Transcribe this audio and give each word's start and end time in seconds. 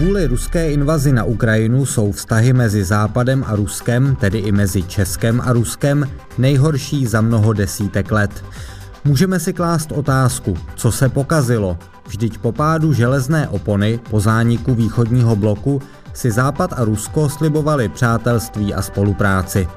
Kvůli 0.00 0.26
ruské 0.26 0.72
invazi 0.72 1.12
na 1.12 1.24
Ukrajinu 1.24 1.86
jsou 1.86 2.12
vztahy 2.12 2.52
mezi 2.52 2.84
Západem 2.84 3.44
a 3.46 3.56
Ruskem, 3.56 4.16
tedy 4.16 4.38
i 4.38 4.52
mezi 4.52 4.82
Českem 4.82 5.40
a 5.40 5.52
Ruskem, 5.52 6.08
nejhorší 6.38 7.06
za 7.06 7.20
mnoho 7.20 7.52
desítek 7.52 8.12
let. 8.12 8.44
Můžeme 9.04 9.40
si 9.40 9.52
klást 9.52 9.92
otázku, 9.92 10.56
co 10.76 10.92
se 10.92 11.08
pokazilo. 11.08 11.78
Vždyť 12.08 12.38
po 12.38 12.52
pádu 12.52 12.92
železné 12.92 13.48
opony, 13.48 14.00
po 14.10 14.20
zániku 14.20 14.74
východního 14.74 15.36
bloku, 15.36 15.82
si 16.12 16.30
Západ 16.30 16.72
a 16.72 16.84
Rusko 16.84 17.28
slibovali 17.28 17.88
přátelství 17.88 18.74
a 18.74 18.82
spolupráci. 18.82 19.68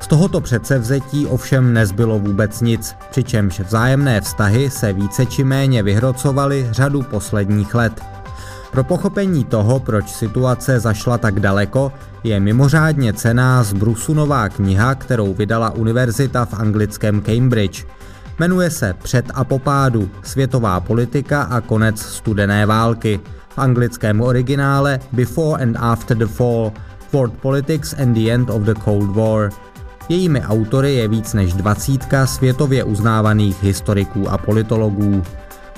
Z 0.00 0.06
tohoto 0.06 0.40
předsevzetí 0.40 1.26
ovšem 1.26 1.72
nezbylo 1.72 2.18
vůbec 2.18 2.60
nic, 2.60 2.94
přičemž 3.10 3.60
vzájemné 3.60 4.20
vztahy 4.20 4.70
se 4.70 4.92
více 4.92 5.26
či 5.26 5.44
méně 5.44 5.82
vyhrocovaly 5.82 6.68
řadu 6.70 7.02
posledních 7.02 7.74
let. 7.74 8.19
Pro 8.70 8.84
pochopení 8.84 9.44
toho, 9.44 9.80
proč 9.80 10.08
situace 10.08 10.80
zašla 10.80 11.18
tak 11.18 11.40
daleko, 11.40 11.92
je 12.24 12.40
mimořádně 12.40 13.12
cená 13.12 13.62
zbrusunová 13.62 14.48
kniha, 14.48 14.94
kterou 14.94 15.34
vydala 15.34 15.70
univerzita 15.70 16.44
v 16.44 16.54
anglickém 16.54 17.20
Cambridge. 17.20 17.86
Jmenuje 18.38 18.70
se 18.70 18.94
Před 19.02 19.26
a 19.34 19.44
popádu, 19.44 20.10
světová 20.22 20.80
politika 20.80 21.42
a 21.42 21.60
konec 21.60 22.02
studené 22.02 22.66
války. 22.66 23.20
V 23.48 23.58
anglickém 23.58 24.20
originále 24.20 25.00
Before 25.12 25.62
and 25.62 25.76
After 25.80 26.16
the 26.16 26.26
Fall, 26.26 26.72
World 27.12 27.34
Politics 27.34 27.94
and 28.02 28.14
the 28.14 28.30
End 28.30 28.50
of 28.50 28.62
the 28.62 28.74
Cold 28.84 29.16
War. 29.16 29.50
Jejími 30.08 30.42
autory 30.42 30.94
je 30.94 31.08
víc 31.08 31.34
než 31.34 31.52
dvacítka 31.52 32.26
světově 32.26 32.84
uznávaných 32.84 33.62
historiků 33.62 34.28
a 34.28 34.38
politologů. 34.38 35.22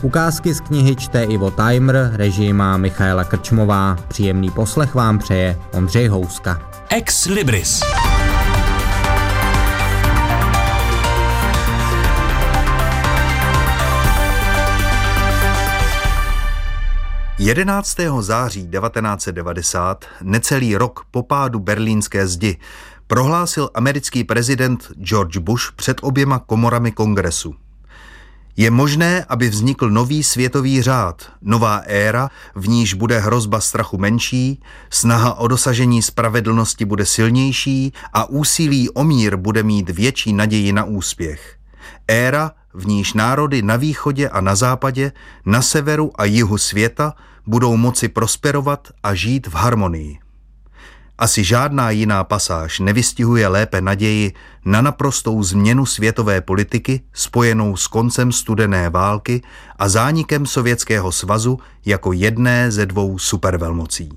Ukázky 0.02 0.54
z 0.54 0.60
knihy 0.60 0.96
čte 0.96 1.24
Ivo 1.24 1.50
Timer, 1.50 2.10
režii 2.14 2.52
má 2.52 2.76
Michaela 2.76 3.24
Krčmová. 3.24 3.96
Příjemný 4.08 4.50
poslech 4.50 4.94
vám 4.94 5.18
přeje 5.18 5.58
Ondřej 5.72 6.06
Houska. 6.06 6.70
Ex 6.88 7.26
Libris. 7.26 7.80
Jedenáctého 17.38 18.22
září 18.22 18.68
1990, 18.68 20.04
necelý 20.22 20.76
rok 20.76 21.06
po 21.10 21.22
pádu 21.22 21.58
berlínské 21.58 22.26
zdi, 22.26 22.56
prohlásil 23.06 23.70
americký 23.74 24.24
prezident 24.24 24.92
George 25.02 25.36
Bush 25.36 25.72
před 25.76 25.96
oběma 26.02 26.38
komorami 26.38 26.92
kongresu. 26.92 27.54
Je 28.56 28.70
možné, 28.70 29.24
aby 29.28 29.48
vznikl 29.48 29.90
nový 29.90 30.22
světový 30.22 30.82
řád, 30.82 31.32
nová 31.42 31.76
éra, 31.76 32.28
v 32.54 32.68
níž 32.68 32.94
bude 32.94 33.18
hrozba 33.18 33.60
strachu 33.60 33.98
menší, 33.98 34.62
snaha 34.90 35.34
o 35.34 35.48
dosažení 35.48 36.02
spravedlnosti 36.02 36.84
bude 36.84 37.06
silnější 37.06 37.92
a 38.12 38.24
úsilí 38.24 38.90
o 38.90 39.04
mír 39.04 39.36
bude 39.36 39.62
mít 39.62 39.90
větší 39.90 40.32
naději 40.32 40.72
na 40.72 40.84
úspěch. 40.84 41.56
Éra, 42.08 42.52
v 42.74 42.86
níž 42.86 43.12
národy 43.12 43.62
na 43.62 43.76
východě 43.76 44.28
a 44.28 44.40
na 44.40 44.54
západě, 44.54 45.12
na 45.46 45.62
severu 45.62 46.20
a 46.20 46.24
jihu 46.24 46.58
světa 46.58 47.14
budou 47.46 47.76
moci 47.76 48.08
prosperovat 48.08 48.88
a 49.02 49.14
žít 49.14 49.46
v 49.46 49.54
harmonii. 49.54 50.18
Asi 51.22 51.44
žádná 51.44 51.90
jiná 51.90 52.24
pasáž 52.24 52.80
nevystihuje 52.80 53.48
lépe 53.48 53.80
naději 53.80 54.32
na 54.64 54.80
naprostou 54.80 55.42
změnu 55.42 55.86
světové 55.86 56.40
politiky 56.40 57.00
spojenou 57.12 57.76
s 57.76 57.86
koncem 57.86 58.32
studené 58.32 58.90
války 58.90 59.42
a 59.76 59.88
zánikem 59.88 60.46
Sovětského 60.46 61.12
svazu 61.12 61.58
jako 61.86 62.12
jedné 62.12 62.70
ze 62.70 62.86
dvou 62.86 63.18
supervelmocí. 63.18 64.08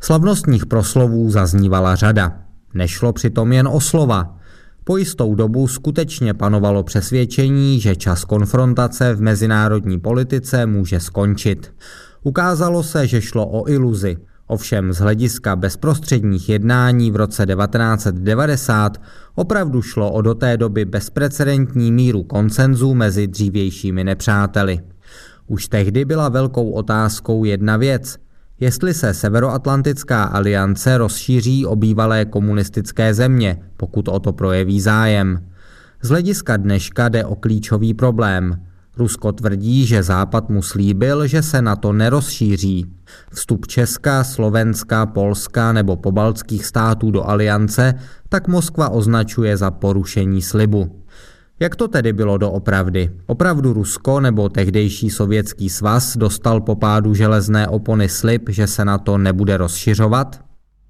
Slavnostních 0.00 0.66
proslovů 0.66 1.30
zaznívala 1.30 1.94
řada. 1.94 2.32
Nešlo 2.74 3.12
přitom 3.12 3.52
jen 3.52 3.68
o 3.68 3.80
slova. 3.80 4.36
Po 4.84 4.96
jistou 4.96 5.34
dobu 5.34 5.68
skutečně 5.68 6.34
panovalo 6.34 6.82
přesvědčení, 6.82 7.80
že 7.80 7.96
čas 7.96 8.24
konfrontace 8.24 9.14
v 9.14 9.20
mezinárodní 9.20 10.00
politice 10.00 10.66
může 10.66 11.00
skončit. 11.00 11.74
Ukázalo 12.22 12.82
se, 12.82 13.06
že 13.06 13.22
šlo 13.22 13.46
o 13.46 13.68
iluzi– 13.68 14.16
Ovšem 14.52 14.92
z 14.92 14.98
hlediska 14.98 15.56
bezprostředních 15.56 16.48
jednání 16.48 17.10
v 17.10 17.16
roce 17.16 17.46
1990 17.46 19.00
opravdu 19.34 19.82
šlo 19.82 20.12
o 20.12 20.22
do 20.22 20.34
té 20.34 20.56
doby 20.56 20.84
bezprecedentní 20.84 21.92
míru 21.92 22.22
koncenzu 22.22 22.94
mezi 22.94 23.26
dřívějšími 23.26 24.04
nepřáteli. 24.04 24.80
Už 25.46 25.68
tehdy 25.68 26.04
byla 26.04 26.28
velkou 26.28 26.70
otázkou 26.70 27.44
jedna 27.44 27.76
věc, 27.76 28.16
jestli 28.60 28.94
se 28.94 29.14
Severoatlantická 29.14 30.24
aliance 30.24 30.98
rozšíří 30.98 31.66
o 31.66 31.76
bývalé 31.76 32.24
komunistické 32.24 33.14
země, 33.14 33.58
pokud 33.76 34.08
o 34.08 34.20
to 34.20 34.32
projeví 34.32 34.80
zájem. 34.80 35.46
Z 36.02 36.08
hlediska 36.08 36.56
dneška 36.56 37.08
jde 37.08 37.24
o 37.24 37.34
klíčový 37.34 37.94
problém– 37.94 38.56
Rusko 38.96 39.32
tvrdí, 39.32 39.86
že 39.86 40.02
Západ 40.02 40.48
mu 40.48 40.62
slíbil, 40.62 41.26
že 41.26 41.42
se 41.42 41.62
na 41.62 41.76
to 41.76 41.92
nerozšíří. 41.92 42.86
Vstup 43.32 43.66
Česka, 43.66 44.24
Slovenska, 44.24 45.06
Polska 45.06 45.72
nebo 45.72 45.96
pobaltských 45.96 46.66
států 46.66 47.10
do 47.10 47.28
aliance 47.28 47.94
tak 48.28 48.48
Moskva 48.48 48.88
označuje 48.88 49.56
za 49.56 49.70
porušení 49.70 50.42
slibu. 50.42 51.02
Jak 51.60 51.76
to 51.76 51.88
tedy 51.88 52.12
bylo 52.12 52.38
doopravdy? 52.38 53.10
Opravdu 53.26 53.72
Rusko 53.72 54.20
nebo 54.20 54.48
tehdejší 54.48 55.10
sovětský 55.10 55.68
svaz 55.68 56.16
dostal 56.16 56.60
po 56.60 56.76
pádu 56.76 57.14
železné 57.14 57.68
opony 57.68 58.08
slib, 58.08 58.48
že 58.48 58.66
se 58.66 58.84
na 58.84 58.98
to 58.98 59.18
nebude 59.18 59.56
rozšiřovat? 59.56 60.40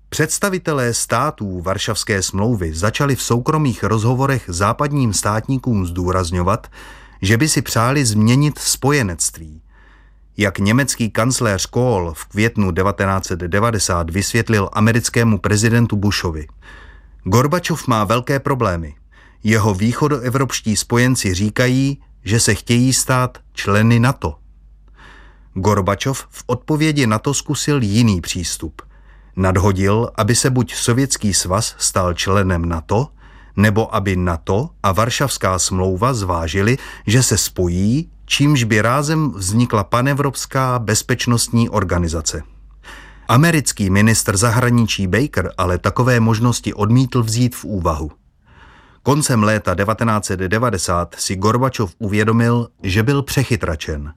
Představitelé 0.08 0.94
států 0.94 1.60
Varšavské 1.60 2.22
smlouvy 2.22 2.74
začali 2.74 3.16
v 3.16 3.22
soukromých 3.22 3.84
rozhovorech 3.84 4.44
západním 4.48 5.12
státníkům 5.12 5.86
zdůrazňovat, 5.86 6.66
že 7.22 7.36
by 7.36 7.48
si 7.48 7.62
přáli 7.62 8.04
změnit 8.04 8.58
spojenectví. 8.58 9.62
Jak 10.36 10.58
německý 10.58 11.10
kancléř 11.10 11.66
Kohl 11.66 12.14
v 12.14 12.24
květnu 12.24 12.72
1990 12.72 14.10
vysvětlil 14.10 14.68
americkému 14.72 15.38
prezidentu 15.38 15.96
Bushovi. 15.96 16.46
Gorbačov 17.24 17.86
má 17.86 18.04
velké 18.04 18.40
problémy. 18.40 18.94
Jeho 19.44 19.74
východoevropští 19.74 20.76
spojenci 20.76 21.34
říkají, 21.34 22.02
že 22.24 22.40
se 22.40 22.54
chtějí 22.54 22.92
stát 22.92 23.38
členy 23.52 24.00
NATO. 24.00 24.38
Gorbačov 25.54 26.26
v 26.30 26.44
odpovědi 26.46 27.06
na 27.06 27.18
to 27.18 27.34
zkusil 27.34 27.82
jiný 27.82 28.20
přístup. 28.20 28.82
Nadhodil, 29.36 30.10
aby 30.14 30.34
se 30.34 30.50
buď 30.50 30.74
Sovětský 30.74 31.34
svaz 31.34 31.74
stal 31.78 32.14
členem 32.14 32.64
NATO, 32.64 33.08
nebo 33.56 33.94
aby 33.94 34.16
NATO 34.16 34.70
a 34.82 34.92
Varšavská 34.92 35.58
smlouva 35.58 36.14
zvážili, 36.14 36.78
že 37.06 37.22
se 37.22 37.38
spojí, 37.38 38.10
čímž 38.26 38.64
by 38.64 38.82
rázem 38.82 39.32
vznikla 39.36 39.84
panevropská 39.84 40.78
bezpečnostní 40.78 41.68
organizace. 41.68 42.42
Americký 43.28 43.90
ministr 43.90 44.36
zahraničí 44.36 45.06
Baker 45.06 45.52
ale 45.58 45.78
takové 45.78 46.20
možnosti 46.20 46.74
odmítl 46.74 47.22
vzít 47.22 47.56
v 47.56 47.64
úvahu. 47.64 48.10
Koncem 49.02 49.42
léta 49.42 49.74
1990 49.74 51.14
si 51.18 51.36
Gorbačov 51.36 51.94
uvědomil, 51.98 52.68
že 52.82 53.02
byl 53.02 53.22
přechytračen. 53.22 54.12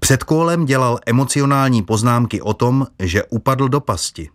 Před 0.00 0.24
kólem 0.24 0.64
dělal 0.64 0.98
emocionální 1.06 1.82
poznámky 1.82 2.40
o 2.42 2.54
tom, 2.54 2.86
že 2.98 3.24
upadl 3.24 3.68
do 3.68 3.80
pasti. 3.80 4.30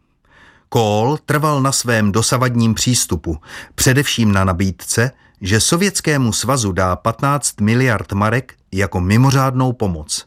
Kohl 0.74 1.18
trval 1.26 1.62
na 1.62 1.72
svém 1.72 2.12
dosavadním 2.12 2.74
přístupu, 2.74 3.38
především 3.76 4.32
na 4.32 4.44
nabídce, 4.44 5.12
že 5.42 5.60
Sovětskému 5.60 6.34
svazu 6.34 6.72
dá 6.72 6.96
15 6.96 7.62
miliard 7.62 8.12
marek 8.14 8.54
jako 8.72 9.02
mimořádnou 9.02 9.74
pomoc. 9.74 10.26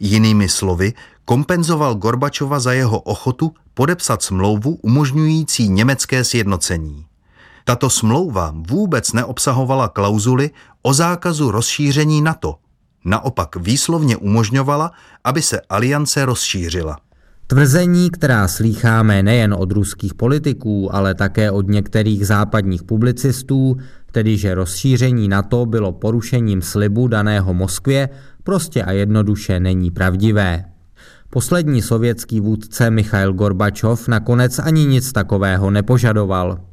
Jinými 0.00 0.48
slovy, 0.48 0.92
kompenzoval 1.24 1.94
Gorbačova 1.94 2.60
za 2.60 2.72
jeho 2.72 3.00
ochotu 3.00 3.54
podepsat 3.74 4.22
smlouvu 4.22 4.78
umožňující 4.82 5.68
německé 5.68 6.24
sjednocení. 6.24 7.06
Tato 7.64 7.90
smlouva 7.90 8.54
vůbec 8.56 9.12
neobsahovala 9.12 9.88
klauzuly 9.88 10.50
o 10.82 10.94
zákazu 10.94 11.50
rozšíření 11.50 12.22
NATO. 12.22 12.56
Naopak 13.04 13.56
výslovně 13.56 14.16
umožňovala, 14.16 14.92
aby 15.24 15.42
se 15.42 15.60
aliance 15.60 16.24
rozšířila. 16.24 16.98
Tvrzení, 17.50 18.10
která 18.10 18.48
slýcháme 18.48 19.22
nejen 19.22 19.54
od 19.54 19.72
ruských 19.72 20.14
politiků, 20.14 20.94
ale 20.94 21.14
také 21.14 21.50
od 21.50 21.68
některých 21.68 22.26
západních 22.26 22.82
publicistů, 22.82 23.76
tedy 24.12 24.36
že 24.36 24.54
rozšíření 24.54 25.28
NATO 25.28 25.66
bylo 25.66 25.92
porušením 25.92 26.62
slibu 26.62 27.08
daného 27.08 27.54
Moskvě, 27.54 28.08
prostě 28.44 28.82
a 28.82 28.92
jednoduše 28.92 29.60
není 29.60 29.90
pravdivé. 29.90 30.64
Poslední 31.30 31.82
sovětský 31.82 32.40
vůdce 32.40 32.90
Michail 32.90 33.32
Gorbačov 33.32 34.08
nakonec 34.08 34.58
ani 34.58 34.84
nic 34.84 35.12
takového 35.12 35.70
nepožadoval. 35.70 36.69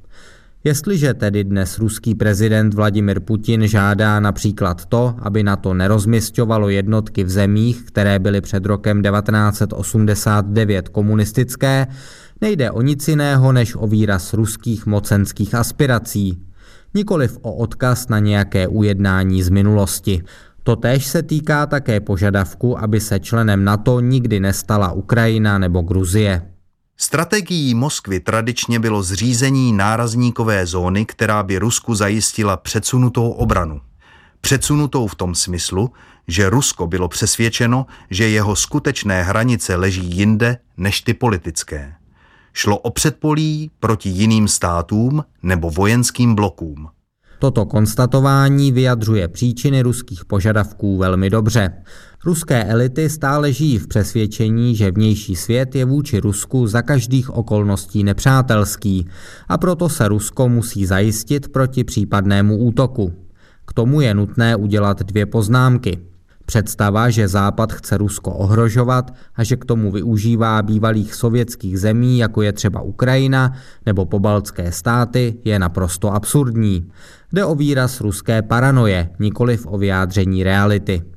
Jestliže 0.63 1.13
tedy 1.13 1.44
dnes 1.44 1.80
ruský 1.80 2.15
prezident 2.15 2.74
Vladimir 2.74 3.19
Putin 3.19 3.68
žádá 3.68 4.19
například 4.19 4.86
to, 4.86 5.15
aby 5.19 5.44
na 5.44 5.56
to 5.56 5.74
nerozměstňovalo 5.74 6.69
jednotky 6.69 7.24
v 7.24 7.30
zemích, 7.30 7.83
které 7.83 8.19
byly 8.19 8.42
před 8.42 8.65
rokem 8.65 9.04
1989 9.04 10.89
komunistické, 10.89 11.88
nejde 12.42 12.71
o 12.71 12.81
nic 12.81 13.07
jiného 13.07 13.51
než 13.51 13.75
o 13.75 13.88
výraz 13.88 14.33
ruských 14.33 14.86
mocenských 14.86 15.56
aspirací, 15.56 16.44
nikoliv 16.94 17.38
o 17.42 17.54
odkaz 17.54 18.07
na 18.07 18.19
nějaké 18.19 18.68
ujednání 18.68 19.44
z 19.44 19.50
minulosti. 19.50 20.24
Totéž 20.63 21.07
se 21.07 21.24
týká 21.24 21.65
také 21.65 22.00
požadavku, 22.00 22.80
aby 22.80 23.00
se 23.00 23.19
členem 23.19 23.63
NATO 23.63 24.00
nikdy 24.00 24.39
nestala 24.39 24.92
Ukrajina 24.92 25.57
nebo 25.57 25.81
Gruzie. 25.81 26.56
Strategií 27.00 27.76
Moskvy 27.76 28.20
tradičně 28.20 28.80
bylo 28.80 29.04
zřízení 29.04 29.74
nárazníkové 29.74 30.66
zóny, 30.66 31.06
která 31.06 31.44
by 31.44 31.58
Rusku 31.58 31.96
zajistila 31.96 32.58
předsunutou 32.58 33.30
obranu. 33.30 33.82
Předsunutou 34.42 35.08
v 35.08 35.16
tom 35.16 35.36
smyslu, 35.36 35.92
že 36.28 36.50
Rusko 36.50 36.88
bylo 36.88 37.08
přesvědčeno, 37.08 37.86
že 38.10 38.30
jeho 38.30 38.56
skutečné 38.56 39.24
hranice 39.24 39.76
leží 39.76 40.06
jinde 40.06 40.58
než 40.78 41.02
ty 41.02 41.14
politické. 41.14 41.94
Šlo 42.54 42.78
o 42.78 42.92
předpolí 42.92 43.72
proti 43.80 44.10
jiným 44.10 44.48
státům 44.48 45.24
nebo 45.44 45.70
vojenským 45.70 46.36
blokům. 46.36 46.90
Toto 47.40 47.66
konstatování 47.66 48.72
vyjadřuje 48.72 49.28
příčiny 49.28 49.82
ruských 49.82 50.26
požadavků 50.26 50.98
velmi 50.98 51.30
dobře. 51.30 51.74
Ruské 52.28 52.64
elity 52.64 53.10
stále 53.10 53.54
žijí 53.54 53.78
v 53.78 53.88
přesvědčení, 53.88 54.76
že 54.76 54.92
vnější 54.92 55.36
svět 55.36 55.76
je 55.76 55.86
vůči 55.86 56.20
Rusku 56.20 56.68
za 56.68 56.82
každých 56.82 57.30
okolností 57.30 58.04
nepřátelský 58.04 59.08
a 59.48 59.58
proto 59.58 59.90
se 59.90 60.08
Rusko 60.08 60.50
musí 60.50 60.86
zajistit 60.86 61.48
proti 61.48 61.84
případnému 61.84 62.58
útoku. 62.58 63.14
K 63.68 63.74
tomu 63.74 64.02
je 64.02 64.14
nutné 64.14 64.56
udělat 64.56 65.04
dvě 65.04 65.26
poznámky. 65.26 66.00
Představa, 66.46 67.10
že 67.10 67.28
Západ 67.28 67.74
chce 67.74 67.98
Rusko 67.98 68.32
ohrožovat 68.32 69.14
a 69.36 69.44
že 69.44 69.56
k 69.56 69.66
tomu 69.66 69.92
využívá 69.92 70.62
bývalých 70.62 71.16
sovětských 71.16 71.80
zemí, 71.80 72.18
jako 72.18 72.42
je 72.42 72.54
třeba 72.54 72.82
Ukrajina 72.82 73.54
nebo 73.86 74.06
pobaltské 74.06 74.72
státy, 74.72 75.36
je 75.46 75.60
naprosto 75.60 76.14
absurdní. 76.14 76.92
Jde 77.34 77.46
o 77.46 77.56
výraz 77.56 78.02
ruské 78.02 78.42
paranoje, 78.42 79.10
nikoliv 79.20 79.68
o 79.68 79.78
vyjádření 79.78 80.44
reality. 80.44 81.17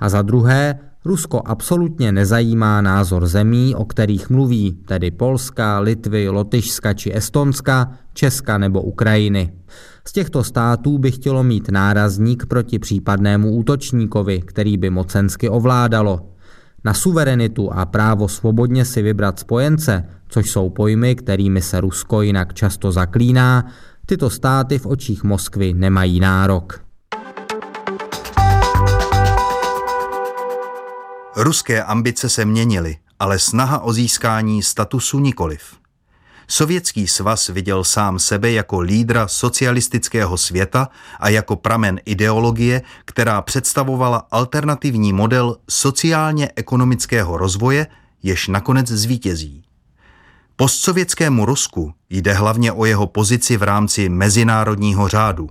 A 0.00 0.08
za 0.08 0.22
druhé, 0.22 0.78
Rusko 1.04 1.42
absolutně 1.44 2.12
nezajímá 2.12 2.80
názor 2.80 3.26
zemí, 3.26 3.74
o 3.74 3.84
kterých 3.84 4.30
mluví, 4.30 4.72
tedy 4.72 5.10
Polska, 5.10 5.78
Litvy, 5.78 6.28
Lotyšska 6.28 6.92
či 6.92 7.16
Estonska, 7.16 7.92
Česka 8.14 8.58
nebo 8.58 8.82
Ukrajiny. 8.82 9.52
Z 10.04 10.12
těchto 10.12 10.44
států 10.44 10.98
by 10.98 11.10
chtělo 11.10 11.42
mít 11.42 11.68
nárazník 11.68 12.46
proti 12.46 12.78
případnému 12.78 13.52
útočníkovi, 13.52 14.42
který 14.42 14.76
by 14.76 14.90
mocensky 14.90 15.48
ovládalo. 15.48 16.30
Na 16.84 16.94
suverenitu 16.94 17.72
a 17.72 17.86
právo 17.86 18.28
svobodně 18.28 18.84
si 18.84 19.02
vybrat 19.02 19.38
spojence, 19.38 20.04
což 20.28 20.50
jsou 20.50 20.70
pojmy, 20.70 21.14
kterými 21.14 21.62
se 21.62 21.80
Rusko 21.80 22.22
jinak 22.22 22.54
často 22.54 22.92
zaklíná, 22.92 23.66
tyto 24.06 24.30
státy 24.30 24.78
v 24.78 24.86
očích 24.86 25.24
Moskvy 25.24 25.74
nemají 25.74 26.20
nárok. 26.20 26.89
Ruské 31.42 31.84
ambice 31.84 32.28
se 32.28 32.44
měnily, 32.44 32.96
ale 33.18 33.38
snaha 33.38 33.78
o 33.78 33.92
získání 33.92 34.62
statusu 34.62 35.18
nikoliv. 35.18 35.62
Sovětský 36.48 37.08
svaz 37.08 37.48
viděl 37.48 37.84
sám 37.84 38.18
sebe 38.18 38.52
jako 38.52 38.80
lídra 38.80 39.28
socialistického 39.28 40.38
světa 40.38 40.88
a 41.20 41.28
jako 41.28 41.56
pramen 41.56 42.00
ideologie, 42.04 42.82
která 43.04 43.42
představovala 43.42 44.26
alternativní 44.30 45.12
model 45.12 45.56
sociálně-ekonomického 45.68 47.36
rozvoje, 47.36 47.86
jež 48.22 48.48
nakonec 48.48 48.88
zvítězí. 48.88 49.64
Postsovětskému 50.56 51.46
Rusku 51.46 51.94
jde 52.10 52.32
hlavně 52.32 52.72
o 52.72 52.84
jeho 52.84 53.06
pozici 53.06 53.56
v 53.56 53.62
rámci 53.62 54.08
mezinárodního 54.08 55.08
řádu, 55.08 55.48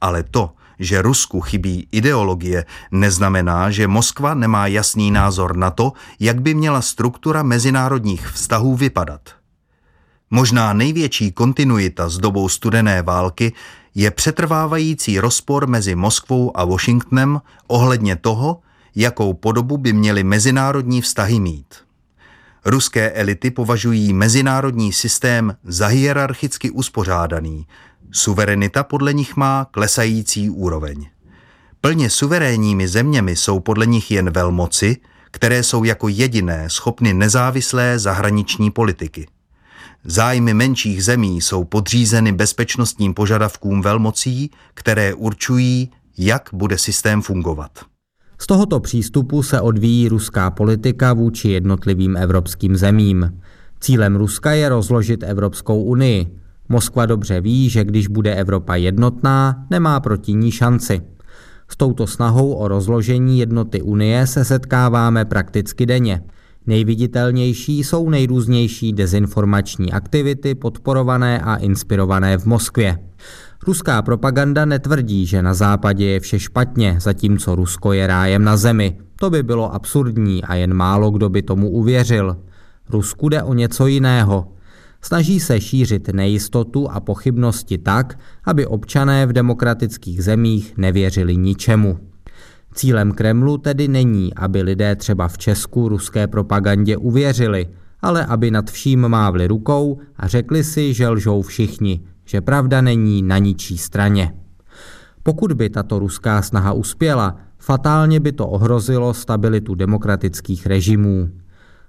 ale 0.00 0.22
to, 0.22 0.50
že 0.78 1.02
Rusku 1.02 1.40
chybí 1.40 1.88
ideologie, 1.92 2.64
neznamená, 2.90 3.70
že 3.70 3.88
Moskva 3.88 4.34
nemá 4.34 4.66
jasný 4.66 5.10
názor 5.10 5.56
na 5.56 5.70
to, 5.70 5.92
jak 6.20 6.40
by 6.40 6.54
měla 6.54 6.82
struktura 6.82 7.42
mezinárodních 7.42 8.28
vztahů 8.28 8.76
vypadat. 8.76 9.20
Možná 10.30 10.72
největší 10.72 11.32
kontinuita 11.32 12.08
s 12.08 12.18
dobou 12.18 12.48
studené 12.48 13.02
války 13.02 13.52
je 13.94 14.10
přetrvávající 14.10 15.20
rozpor 15.20 15.66
mezi 15.66 15.94
Moskvou 15.94 16.56
a 16.56 16.64
Washingtonem 16.64 17.40
ohledně 17.66 18.16
toho, 18.16 18.60
jakou 18.96 19.34
podobu 19.34 19.76
by 19.76 19.92
měly 19.92 20.24
mezinárodní 20.24 21.00
vztahy 21.00 21.40
mít. 21.40 21.74
Ruské 22.64 23.10
elity 23.10 23.50
považují 23.50 24.12
mezinárodní 24.12 24.92
systém 24.92 25.56
za 25.64 25.86
hierarchicky 25.86 26.70
uspořádaný, 26.70 27.66
Suverenita 28.12 28.82
podle 28.82 29.12
nich 29.12 29.36
má 29.36 29.64
klesající 29.70 30.50
úroveň. 30.50 31.06
Plně 31.80 32.10
suverénními 32.10 32.88
zeměmi 32.88 33.36
jsou 33.36 33.60
podle 33.60 33.86
nich 33.86 34.10
jen 34.10 34.30
velmoci, 34.30 34.96
které 35.30 35.62
jsou 35.62 35.84
jako 35.84 36.08
jediné 36.08 36.70
schopny 36.70 37.14
nezávislé 37.14 37.98
zahraniční 37.98 38.70
politiky. 38.70 39.26
Zájmy 40.04 40.54
menších 40.54 41.04
zemí 41.04 41.40
jsou 41.40 41.64
podřízeny 41.64 42.32
bezpečnostním 42.32 43.14
požadavkům 43.14 43.82
velmocí, 43.82 44.50
které 44.74 45.14
určují, 45.14 45.90
jak 46.18 46.48
bude 46.52 46.78
systém 46.78 47.22
fungovat. 47.22 47.70
Z 48.38 48.46
tohoto 48.46 48.80
přístupu 48.80 49.42
se 49.42 49.60
odvíjí 49.60 50.08
ruská 50.08 50.50
politika 50.50 51.12
vůči 51.12 51.48
jednotlivým 51.48 52.16
evropským 52.16 52.76
zemím. 52.76 53.40
Cílem 53.80 54.16
Ruska 54.16 54.52
je 54.52 54.68
rozložit 54.68 55.22
Evropskou 55.22 55.82
unii, 55.82 56.26
Moskva 56.68 57.06
dobře 57.06 57.40
ví, 57.40 57.68
že 57.68 57.84
když 57.84 58.08
bude 58.08 58.34
Evropa 58.34 58.74
jednotná, 58.74 59.66
nemá 59.70 60.00
proti 60.00 60.32
ní 60.32 60.50
šanci. 60.50 61.00
S 61.68 61.76
touto 61.76 62.06
snahou 62.06 62.52
o 62.52 62.68
rozložení 62.68 63.38
jednoty 63.38 63.82
Unie 63.82 64.26
se 64.26 64.44
setkáváme 64.44 65.24
prakticky 65.24 65.86
denně. 65.86 66.22
Nejviditelnější 66.66 67.84
jsou 67.84 68.10
nejrůznější 68.10 68.92
dezinformační 68.92 69.92
aktivity 69.92 70.54
podporované 70.54 71.40
a 71.40 71.56
inspirované 71.56 72.38
v 72.38 72.46
Moskvě. 72.46 72.98
Ruská 73.66 74.02
propaganda 74.02 74.64
netvrdí, 74.64 75.26
že 75.26 75.42
na 75.42 75.54
západě 75.54 76.06
je 76.06 76.20
vše 76.20 76.38
špatně, 76.38 76.96
zatímco 77.00 77.54
Rusko 77.54 77.92
je 77.92 78.06
rájem 78.06 78.44
na 78.44 78.56
zemi. 78.56 78.98
To 79.16 79.30
by 79.30 79.42
bylo 79.42 79.74
absurdní 79.74 80.44
a 80.44 80.54
jen 80.54 80.74
málo 80.74 81.10
kdo 81.10 81.28
by 81.28 81.42
tomu 81.42 81.70
uvěřil. 81.70 82.36
Rusku 82.90 83.28
jde 83.28 83.42
o 83.42 83.54
něco 83.54 83.86
jiného. 83.86 84.55
Snaží 85.06 85.40
se 85.40 85.60
šířit 85.60 86.08
nejistotu 86.08 86.90
a 86.90 87.00
pochybnosti 87.00 87.78
tak, 87.78 88.18
aby 88.44 88.66
občané 88.66 89.26
v 89.26 89.32
demokratických 89.32 90.24
zemích 90.24 90.74
nevěřili 90.76 91.36
ničemu. 91.36 91.98
Cílem 92.74 93.12
Kremlu 93.12 93.58
tedy 93.58 93.88
není, 93.88 94.34
aby 94.34 94.62
lidé 94.62 94.96
třeba 94.96 95.28
v 95.28 95.38
Česku 95.38 95.88
ruské 95.88 96.26
propagandě 96.26 96.96
uvěřili, 96.96 97.66
ale 98.00 98.26
aby 98.26 98.50
nad 98.50 98.70
vším 98.70 99.08
mávli 99.08 99.46
rukou 99.46 99.98
a 100.16 100.28
řekli 100.28 100.64
si, 100.64 100.94
že 100.94 101.08
lžou 101.08 101.42
všichni, 101.42 102.00
že 102.24 102.40
pravda 102.40 102.80
není 102.80 103.22
na 103.22 103.38
ničí 103.38 103.78
straně. 103.78 104.34
Pokud 105.22 105.52
by 105.52 105.70
tato 105.70 105.98
ruská 105.98 106.42
snaha 106.42 106.72
uspěla, 106.72 107.36
fatálně 107.58 108.20
by 108.20 108.32
to 108.32 108.48
ohrozilo 108.48 109.14
stabilitu 109.14 109.74
demokratických 109.74 110.66
režimů. 110.66 111.30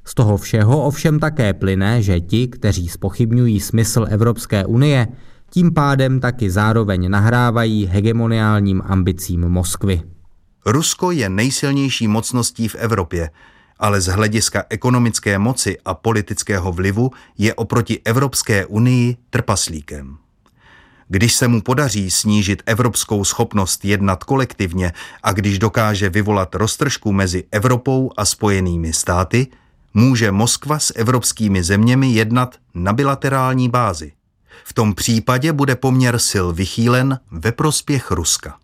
Z 0.07 0.13
toho 0.13 0.37
všeho 0.37 0.83
ovšem 0.83 1.19
také 1.19 1.53
plyne, 1.53 2.01
že 2.01 2.19
ti, 2.19 2.47
kteří 2.47 2.87
spochybňují 2.87 3.59
smysl 3.59 4.05
Evropské 4.09 4.65
unie, 4.65 5.07
tím 5.49 5.73
pádem 5.73 6.19
taky 6.19 6.51
zároveň 6.51 7.11
nahrávají 7.11 7.85
hegemoniálním 7.85 8.81
ambicím 8.85 9.41
Moskvy. 9.41 10.01
Rusko 10.65 11.11
je 11.11 11.29
nejsilnější 11.29 12.07
mocností 12.07 12.67
v 12.67 12.75
Evropě, 12.75 13.29
ale 13.79 14.01
z 14.01 14.07
hlediska 14.07 14.63
ekonomické 14.69 15.39
moci 15.39 15.77
a 15.85 15.93
politického 15.93 16.71
vlivu 16.71 17.11
je 17.37 17.53
oproti 17.53 17.99
Evropské 18.05 18.65
unii 18.65 19.15
trpaslíkem. 19.29 20.17
Když 21.07 21.35
se 21.35 21.47
mu 21.47 21.61
podaří 21.61 22.11
snížit 22.11 22.63
evropskou 22.65 23.23
schopnost 23.23 23.85
jednat 23.85 24.23
kolektivně 24.23 24.91
a 25.23 25.31
když 25.31 25.59
dokáže 25.59 26.09
vyvolat 26.09 26.55
roztržku 26.55 27.11
mezi 27.11 27.43
Evropou 27.51 28.11
a 28.17 28.25
spojenými 28.25 28.93
státy, 28.93 29.47
může 29.97 30.31
Moskva 30.31 30.79
s 30.79 30.93
evropskými 30.95 31.63
zeměmi 31.63 32.07
jednat 32.11 32.55
na 32.73 32.93
bilaterální 32.93 33.69
bázi. 33.69 34.11
V 34.65 34.73
tom 34.73 34.95
případě 34.95 35.53
bude 35.53 35.75
poměr 35.75 36.19
sil 36.29 36.47
vychýlen 36.53 37.19
ve 37.31 37.51
prospěch 37.51 38.11
Ruska. 38.11 38.55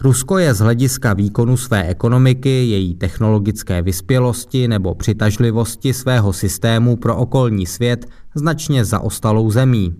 Rusko 0.00 0.38
je 0.38 0.54
z 0.54 0.58
hlediska 0.58 1.12
výkonu 1.14 1.56
své 1.56 1.88
ekonomiky, 1.88 2.48
její 2.48 2.94
technologické 2.94 3.82
vyspělosti 3.82 4.68
nebo 4.68 4.94
přitažlivosti 4.94 5.94
svého 5.94 6.32
systému 6.32 6.96
pro 6.96 7.16
okolní 7.16 7.66
svět 7.66 8.06
značně 8.34 8.84
zaostalou 8.84 9.50
zemí. 9.50 9.94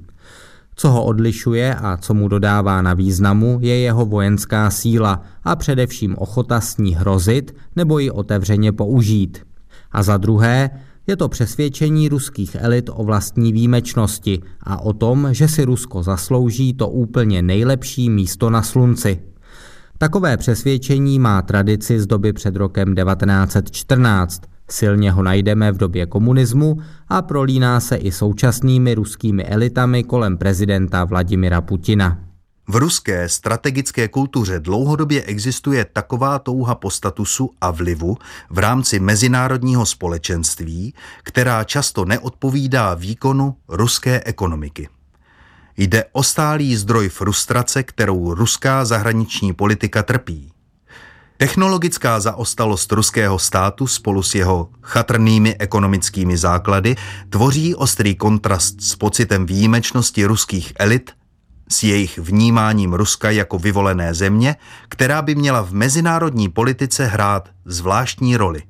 Co 0.75 0.91
ho 0.91 1.05
odlišuje 1.05 1.75
a 1.75 1.97
co 1.97 2.15
mu 2.15 2.29
dodává 2.29 2.83
na 2.83 2.95
významu, 2.95 3.59
je 3.61 3.79
jeho 3.79 4.07
vojenská 4.07 4.71
síla 4.71 5.23
a 5.45 5.57
především 5.57 6.19
ochota 6.19 6.61
s 6.61 6.77
ní 6.77 6.95
hrozit 6.95 7.55
nebo 7.77 7.99
ji 7.99 8.11
otevřeně 8.11 8.73
použít. 8.73 9.52
A 9.93 10.03
za 10.03 10.17
druhé, 10.17 10.71
je 11.07 11.17
to 11.17 11.29
přesvědčení 11.29 12.09
ruských 12.09 12.57
elit 12.61 12.91
o 12.93 13.05
vlastní 13.05 13.53
výjimečnosti 13.53 14.41
a 14.61 14.81
o 14.81 14.93
tom, 14.93 15.29
že 15.31 15.49
si 15.49 15.65
Rusko 15.65 16.03
zaslouží 16.03 16.75
to 16.75 16.89
úplně 16.89 17.43
nejlepší 17.43 18.11
místo 18.11 18.51
na 18.51 18.63
slunci. 18.63 19.19
Takové 19.99 20.37
přesvědčení 20.37 21.19
má 21.19 21.43
tradici 21.43 22.01
z 22.01 22.07
doby 22.07 22.33
před 22.33 22.57
rokem 22.57 22.95
1914. 22.95 24.43
Silně 24.71 25.11
ho 25.11 25.23
najdeme 25.23 25.73
v 25.73 25.77
době 25.77 26.07
komunismu 26.07 26.79
a 27.09 27.23
prolíná 27.23 27.81
se 27.81 27.97
i 27.97 28.13
současnými 28.13 28.95
ruskými 28.95 29.45
elitami 29.45 30.05
kolem 30.05 30.39
prezidenta 30.39 31.05
Vladimira 31.05 31.61
Putina. 31.61 32.32
V 32.73 32.77
ruské 32.77 33.29
strategické 33.29 34.09
kultuře 34.09 34.61
dlouhodobě 34.61 35.23
existuje 35.23 35.85
taková 35.85 36.39
touha 36.39 36.75
po 36.75 36.91
statusu 36.91 37.51
a 37.61 37.71
vlivu 37.71 38.17
v 38.51 38.59
rámci 38.59 39.01
mezinárodního 39.01 39.87
společenství, 39.87 40.95
která 41.23 41.65
často 41.65 42.05
neodpovídá 42.05 42.95
výkonu 42.95 43.57
ruské 43.69 44.23
ekonomiky. 44.25 44.89
Jde 45.77 46.05
o 46.13 46.23
stálý 46.23 46.77
zdroj 46.77 47.09
frustrace, 47.09 47.83
kterou 47.83 48.35
ruská 48.35 48.85
zahraniční 48.85 49.53
politika 49.53 50.03
trpí. 50.03 50.53
Technologická 51.37 52.21
zaostalost 52.21 52.93
ruského 52.93 53.39
státu 53.39 53.87
spolu 53.87 54.23
s 54.23 54.35
jeho 54.35 54.69
chatrnými 54.83 55.57
ekonomickými 55.57 56.37
základy 56.37 56.97
tvoří 57.29 57.75
ostrý 57.75 58.15
kontrast 58.15 58.83
s 58.83 58.97
pocitem 58.97 59.47
výjimečnosti 59.47 60.25
ruských 60.25 60.73
elit 60.79 61.11
s 61.69 61.83
jejich 61.83 62.19
vnímáním 62.19 62.93
Ruska 62.93 63.31
jako 63.31 63.59
vyvolené 63.59 64.15
země, 64.15 64.57
která 64.89 65.23
by 65.23 65.35
měla 65.35 65.61
v 65.63 65.73
mezinárodní 65.73 66.49
politice 66.49 67.07
hrát 67.07 67.49
zvláštní 67.65 68.37
roli. 68.37 68.63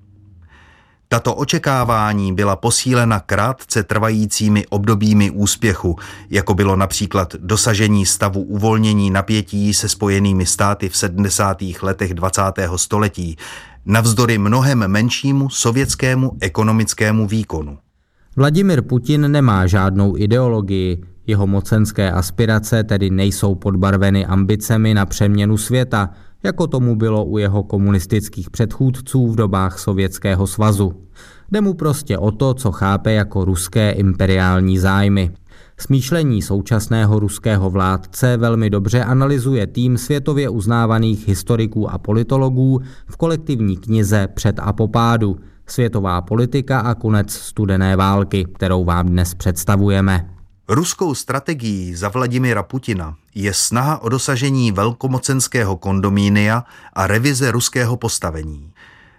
Tato 1.09 1.35
očekávání 1.35 2.33
byla 2.33 2.57
posílena 2.57 3.21
krátce 3.21 3.83
trvajícími 3.83 4.67
obdobími 4.67 5.31
úspěchu, 5.31 5.97
jako 6.31 6.55
bylo 6.55 6.77
například 6.77 7.35
dosažení 7.39 8.07
stavu 8.07 8.43
uvolnění 8.43 9.11
napětí 9.11 9.75
se 9.75 9.89
spojenými 9.89 10.47
státy 10.47 10.89
v 10.89 10.97
70. 10.97 11.63
letech 11.83 12.15
20. 12.15 12.43
století, 12.77 13.37
navzdory 13.87 14.39
mnohem 14.39 14.89
menšímu 14.89 15.51
sovětskému 15.51 16.33
ekonomickému 16.41 17.27
výkonu. 17.27 17.79
Vladimir 18.37 18.83
Putin 18.83 19.31
nemá 19.31 19.67
žádnou 19.67 20.17
ideologii, 20.17 21.03
jeho 21.27 21.47
mocenské 21.47 22.11
aspirace 22.11 22.85
tedy 22.85 23.11
nejsou 23.11 23.55
podbarveny 23.55 24.27
ambicemi 24.27 24.95
na 24.95 25.07
přeměnu 25.07 25.57
světa, 25.57 26.11
jako 26.43 26.67
tomu 26.67 26.97
bylo 26.97 27.25
u 27.25 27.39
jeho 27.39 27.63
komunistických 27.63 28.51
předchůdců 28.51 29.29
v 29.29 29.37
dobách 29.37 29.79
Sovětského 29.79 30.47
svazu. 30.47 30.93
Jde 31.53 31.61
mu 31.61 31.75
prostě 31.75 32.19
o 32.19 32.31
to, 32.31 32.55
co 32.55 32.73
chápe 32.73 33.13
jako 33.13 33.45
ruské 33.45 33.91
imperiální 33.91 34.79
zájmy. 34.79 35.31
Smýšlení 35.79 36.43
současného 36.43 37.19
ruského 37.19 37.71
vládce 37.71 38.37
velmi 38.37 38.71
dobře 38.71 39.05
analyzuje 39.05 39.67
tým 39.67 39.99
světově 39.99 40.49
uznávaných 40.49 41.29
historiků 41.29 41.91
a 41.91 41.99
politologů 41.99 42.81
v 43.07 43.17
kolektivní 43.17 43.77
knize 43.77 44.29
Před 44.35 44.57
a 44.63 44.73
po 44.73 44.89
pádu– 44.89 45.37
Světová 45.67 46.21
politika 46.21 46.81
a 46.81 46.95
konec 46.95 47.33
studené 47.33 47.97
války, 47.97 48.45
kterou 48.55 48.85
vám 48.85 49.07
dnes 49.07 49.35
představujeme. 49.35 50.42
Ruskou 50.69 51.15
strategií 51.15 51.95
za 51.95 52.09
Vladimira 52.09 52.63
Putina 52.63 53.17
je 53.35 53.55
snaha 53.55 53.99
o 53.99 54.09
dosažení 54.09 54.73
velkomocenského 54.73 55.77
kondomínia 55.77 56.65
a 56.93 57.07
revize 57.07 57.51
ruského 57.51 57.97
postavení. 57.97 58.73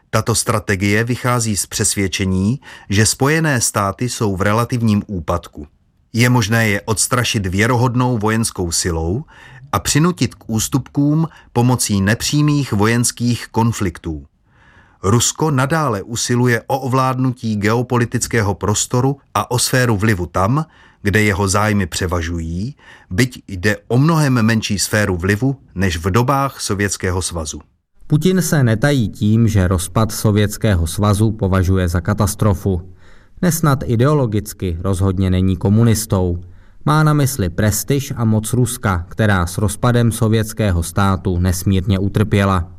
Tato 0.10 0.36
strategie 0.36 1.04
vychází 1.04 1.58
z 1.58 1.66
přesvědčení, 1.66 2.60
že 2.90 3.06
Spojené 3.06 3.62
státy 3.62 4.10
jsou 4.10 4.36
v 4.36 4.42
relativním 4.42 5.04
úpadku. 5.08 5.68
Je 6.14 6.30
možné 6.30 6.68
je 6.68 6.82
odstrašit 6.82 7.46
věrohodnou 7.46 8.18
vojenskou 8.18 8.72
silou 8.72 9.24
a 9.72 9.80
přinutit 9.80 10.36
k 10.36 10.44
ústupkům 10.48 11.28
pomocí 11.54 12.02
nepřímých 12.02 12.74
vojenských 12.74 13.48
konfliktů. 13.52 14.26
Rusko 15.04 15.52
nadále 15.52 16.02
usiluje 16.04 16.64
o 16.68 16.80
ovládnutí 16.80 17.56
geopolitického 17.56 18.54
prostoru 18.54 19.18
a 19.34 19.52
o 19.52 19.60
sféru 19.60 19.98
vlivu 19.98 20.26
tam, 20.26 20.66
kde 21.04 21.22
jeho 21.22 21.48
zájmy 21.48 21.88
převažují, 21.88 22.76
byť 23.10 23.44
jde 23.48 23.78
o 23.88 23.98
mnohem 23.98 24.34
menší 24.34 24.80
sféru 24.80 25.18
vlivu 25.18 25.56
než 25.76 25.98
v 25.98 26.12
dobách 26.12 26.62
Sovětského 26.62 27.22
svazu. 27.22 27.62
Putin 28.08 28.42
se 28.42 28.64
netají 28.64 29.10
tím, 29.10 29.48
že 29.48 29.68
rozpad 29.68 30.12
Sovětského 30.12 30.88
svazu 30.88 31.32
považuje 31.32 31.88
za 31.88 32.02
katastrofu. 32.02 32.94
Nesnad 33.42 33.84
ideologicky 33.86 34.78
rozhodně 34.82 35.30
není 35.30 35.58
komunistou. 35.58 36.44
Má 36.86 37.04
na 37.04 37.14
mysli 37.14 37.50
prestiž 37.50 38.14
a 38.16 38.26
moc 38.26 38.54
Ruska, 38.54 39.06
která 39.10 39.46
s 39.46 39.58
rozpadem 39.58 40.12
sovětského 40.12 40.84
státu 40.84 41.40
nesmírně 41.40 42.00
utrpěla. 42.00 42.72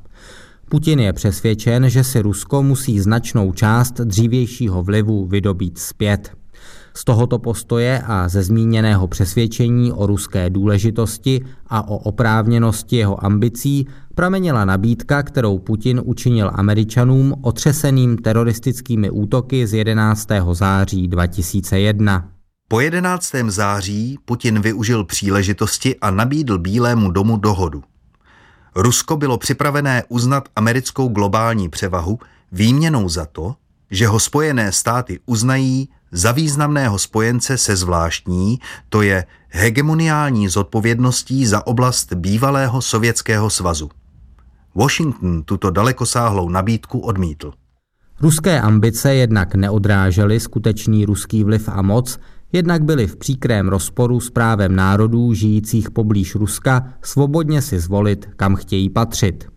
Putin 0.69 1.00
je 1.00 1.12
přesvědčen, 1.12 1.90
že 1.90 2.04
si 2.04 2.21
Rusko 2.21 2.62
musí 2.62 3.00
značnou 3.00 3.52
část 3.52 3.93
dřívějšího 4.00 4.83
vlivu 4.83 5.26
vydobít 5.26 5.78
zpět. 5.78 6.44
Z 6.97 7.05
tohoto 7.05 7.39
postoje 7.39 8.03
a 8.07 8.29
ze 8.29 8.43
zmíněného 8.43 9.09
přesvědčení 9.09 9.93
o 9.93 10.07
ruské 10.07 10.51
důležitosti 10.51 11.45
a 11.67 11.89
o 11.89 11.97
oprávněnosti 11.97 12.97
jeho 12.97 13.25
ambicí 13.25 13.87
pramenila 14.15 14.65
nabídka, 14.65 15.23
kterou 15.23 15.59
Putin 15.59 16.03
učinil 16.05 16.51
Američanům 16.55 17.35
otřeseným 17.43 18.19
teroristickými 18.19 19.11
útoky 19.11 19.67
z 19.67 19.75
11. 19.75 20.29
září 20.53 21.09
2001. 21.09 22.29
Po 22.69 22.81
11. 22.81 23.33
září 23.47 24.19
Putin 24.25 24.61
využil 24.61 25.05
příležitosti 25.05 25.97
a 26.01 26.11
nabídl 26.11 26.59
Bílému 26.59 27.11
domu 27.11 27.37
dohodu. 27.37 27.83
Rusko 28.77 29.17
bylo 29.17 29.39
připravené 29.39 30.03
uznat 30.09 30.49
americkou 30.57 31.09
globální 31.09 31.69
převahu 31.69 32.19
výměnou 32.53 33.09
za 33.09 33.27
to, 33.27 33.55
že 33.91 34.07
ho 34.07 34.21
Spojené 34.21 34.73
státy 34.73 35.21
uznají 35.27 35.89
za 36.14 36.33
významného 36.33 36.99
spojence 36.99 37.59
se 37.59 37.76
zvláštní, 37.76 38.59
to 38.88 39.02
je 39.02 39.25
hegemoniální 39.49 40.49
zodpovědností 40.49 41.47
za 41.47 41.66
oblast 41.66 42.12
bývalého 42.12 42.83
Sovětského 42.83 43.50
svazu. 43.50 43.90
Washington 44.75 45.42
tuto 45.42 45.71
dalekosáhlou 45.71 46.49
nabídku 46.49 46.99
odmítl. 46.99 47.52
Ruské 48.21 48.61
ambice 48.61 49.14
jednak 49.14 49.54
neodrážely 49.54 50.40
skutečný 50.40 51.04
ruský 51.04 51.44
vliv 51.44 51.68
a 51.68 51.83
moc, 51.83 52.18
jednak 52.52 52.85
byly 52.85 53.06
v 53.06 53.16
příkrém 53.16 53.68
rozporu 53.68 54.21
s 54.21 54.30
právem 54.30 54.76
národů 54.76 55.35
žijících 55.35 55.90
poblíž 55.90 56.35
Ruska 56.35 56.88
svobodně 57.02 57.62
si 57.62 57.80
zvolit, 57.80 58.28
kam 58.37 58.56
chtějí 58.56 58.90
patřit. 58.90 59.49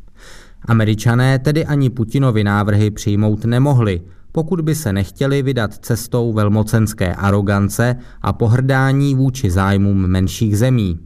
Američané 0.65 1.39
tedy 1.39 1.65
ani 1.65 1.89
Putinovi 1.89 2.43
návrhy 2.43 2.91
přijmout 2.91 3.45
nemohli, 3.45 4.01
pokud 4.31 4.61
by 4.61 4.75
se 4.75 4.93
nechtěli 4.93 5.41
vydat 5.41 5.73
cestou 5.73 6.33
velmocenské 6.33 7.15
arogance 7.15 7.95
a 8.21 8.33
pohrdání 8.33 9.15
vůči 9.15 9.51
zájmům 9.51 10.07
menších 10.07 10.57
zemí. 10.57 10.99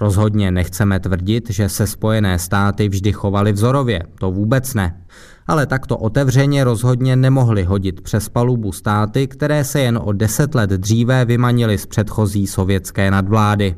Rozhodně 0.00 0.50
nechceme 0.50 1.00
tvrdit, 1.00 1.50
že 1.50 1.68
se 1.68 1.86
Spojené 1.86 2.38
státy 2.38 2.88
vždy 2.88 3.12
chovaly 3.12 3.52
vzorově, 3.52 4.02
to 4.20 4.30
vůbec 4.30 4.74
ne. 4.74 5.00
Ale 5.46 5.66
takto 5.66 5.98
otevřeně 5.98 6.64
rozhodně 6.64 7.16
nemohli 7.16 7.64
hodit 7.64 8.00
přes 8.00 8.28
palubu 8.28 8.72
státy, 8.72 9.26
které 9.26 9.64
se 9.64 9.80
jen 9.80 10.00
o 10.02 10.12
deset 10.12 10.54
let 10.54 10.70
dříve 10.70 11.24
vymanily 11.24 11.78
z 11.78 11.86
předchozí 11.86 12.46
sovětské 12.46 13.10
nadvlády. 13.10 13.74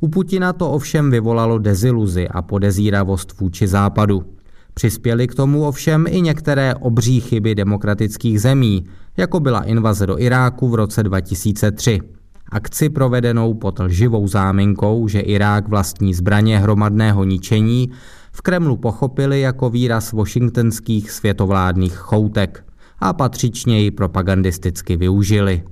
U 0.00 0.08
Putina 0.08 0.52
to 0.52 0.70
ovšem 0.70 1.10
vyvolalo 1.10 1.58
deziluzi 1.58 2.28
a 2.28 2.42
podezíravost 2.42 3.40
vůči 3.40 3.66
západu. 3.66 4.24
Přispěly 4.74 5.26
k 5.26 5.34
tomu 5.34 5.64
ovšem 5.64 6.06
i 6.08 6.20
některé 6.20 6.74
obří 6.74 7.20
chyby 7.20 7.54
demokratických 7.54 8.40
zemí, 8.40 8.84
jako 9.16 9.40
byla 9.40 9.62
invaze 9.62 10.06
do 10.06 10.20
Iráku 10.20 10.68
v 10.68 10.74
roce 10.74 11.02
2003. 11.02 12.00
Akci 12.52 12.88
provedenou 12.88 13.54
pod 13.54 13.78
lživou 13.78 14.28
záminkou, 14.28 15.08
že 15.08 15.20
Irák 15.20 15.68
vlastní 15.68 16.14
zbraně 16.14 16.58
hromadného 16.58 17.24
ničení, 17.24 17.90
v 18.32 18.42
Kremlu 18.42 18.76
pochopili 18.76 19.40
jako 19.40 19.70
výraz 19.70 20.12
washingtonských 20.12 21.10
světovládních 21.10 21.94
choutek 21.94 22.64
a 22.98 23.12
patřičně 23.12 23.80
ji 23.80 23.90
propagandisticky 23.90 24.96
využili. 24.96 25.62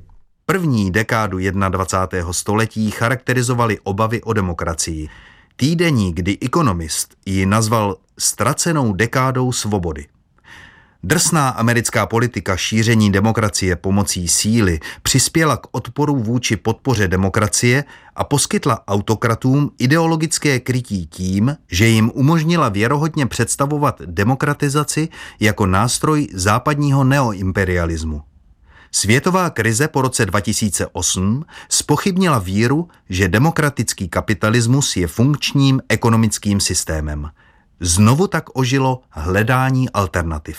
První 0.47 0.91
dekádu 0.91 1.39
21. 1.69 2.33
století 2.33 2.91
charakterizovali 2.91 3.79
obavy 3.85 4.23
o 4.23 4.33
demokracii. 4.33 5.09
Týdení, 5.57 6.15
kdy 6.15 6.39
ekonomist 6.41 7.15
ji 7.27 7.47
nazval 7.47 7.97
ztracenou 8.19 8.93
dekádou 8.93 9.53
svobody. 9.53 10.07
Drsná 11.03 11.49
americká 11.49 12.07
politika 12.07 12.57
šíření 12.57 13.13
demokracie 13.13 13.77
pomocí 13.77 14.29
síly 14.29 14.81
přispěla 15.03 15.57
k 15.57 15.67
odporu 15.71 16.17
vůči 16.17 16.57
podpoře 16.57 17.09
demokracie 17.09 17.85
a 18.17 18.25
poskytla 18.25 18.89
autokratům 18.89 19.71
ideologické 19.79 20.61
krytí 20.61 21.07
tím, 21.07 21.57
že 21.71 21.87
jim 21.87 22.11
umožnila 22.15 22.69
věrohodně 22.69 23.27
představovat 23.27 24.03
demokratizaci 24.05 25.09
jako 25.41 25.67
nástroj 25.67 26.29
západního 26.33 27.05
neoimperialismu. 27.05 28.23
Světová 28.93 29.51
krize 29.51 29.89
po 29.89 30.03
roce 30.03 30.27
2008 30.27 31.45
spochybnila 31.69 32.39
víru, 32.39 32.89
že 33.09 33.29
demokratický 33.29 34.09
kapitalismus 34.09 34.97
je 34.97 35.07
funkčním 35.07 35.81
ekonomickým 35.89 36.61
systémem. 36.61 37.31
Znovu 37.81 38.27
tak 38.27 38.45
ožilo 38.55 39.01
hledání 39.11 39.91
alternativ. 39.91 40.59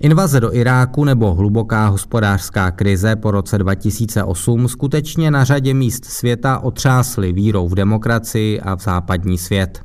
Invaze 0.00 0.40
do 0.40 0.54
Iráku 0.54 1.04
nebo 1.04 1.34
hluboká 1.34 1.86
hospodářská 1.86 2.70
krize 2.70 3.16
po 3.16 3.30
roce 3.30 3.58
2008 3.58 4.68
skutečně 4.68 5.30
na 5.30 5.44
řadě 5.44 5.74
míst 5.74 6.04
světa 6.04 6.58
otřásly 6.58 7.32
vírou 7.32 7.68
v 7.68 7.74
demokracii 7.74 8.60
a 8.60 8.76
v 8.76 8.80
západní 8.80 9.38
svět. 9.38 9.84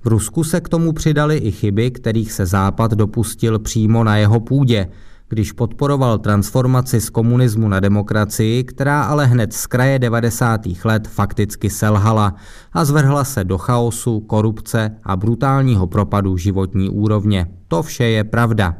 V 0.00 0.06
Rusku 0.06 0.44
se 0.44 0.60
k 0.60 0.68
tomu 0.68 0.92
přidali 0.92 1.36
i 1.36 1.50
chyby, 1.50 1.90
kterých 1.90 2.32
se 2.32 2.46
Západ 2.46 2.90
dopustil 2.90 3.58
přímo 3.58 4.04
na 4.04 4.16
jeho 4.16 4.40
půdě, 4.40 4.88
když 5.28 5.52
podporoval 5.52 6.18
transformaci 6.18 7.00
z 7.00 7.10
komunismu 7.10 7.68
na 7.68 7.80
demokracii, 7.80 8.64
která 8.64 9.02
ale 9.02 9.26
hned 9.26 9.52
z 9.52 9.66
kraje 9.66 9.98
90. 9.98 10.60
let 10.84 11.08
fakticky 11.08 11.70
selhala 11.70 12.34
a 12.72 12.84
zvrhla 12.84 13.24
se 13.24 13.44
do 13.44 13.58
chaosu, 13.58 14.20
korupce 14.20 14.96
a 15.04 15.16
brutálního 15.16 15.86
propadu 15.86 16.36
životní 16.36 16.90
úrovně. 16.90 17.46
To 17.68 17.82
vše 17.82 18.04
je 18.04 18.24
pravda. 18.24 18.74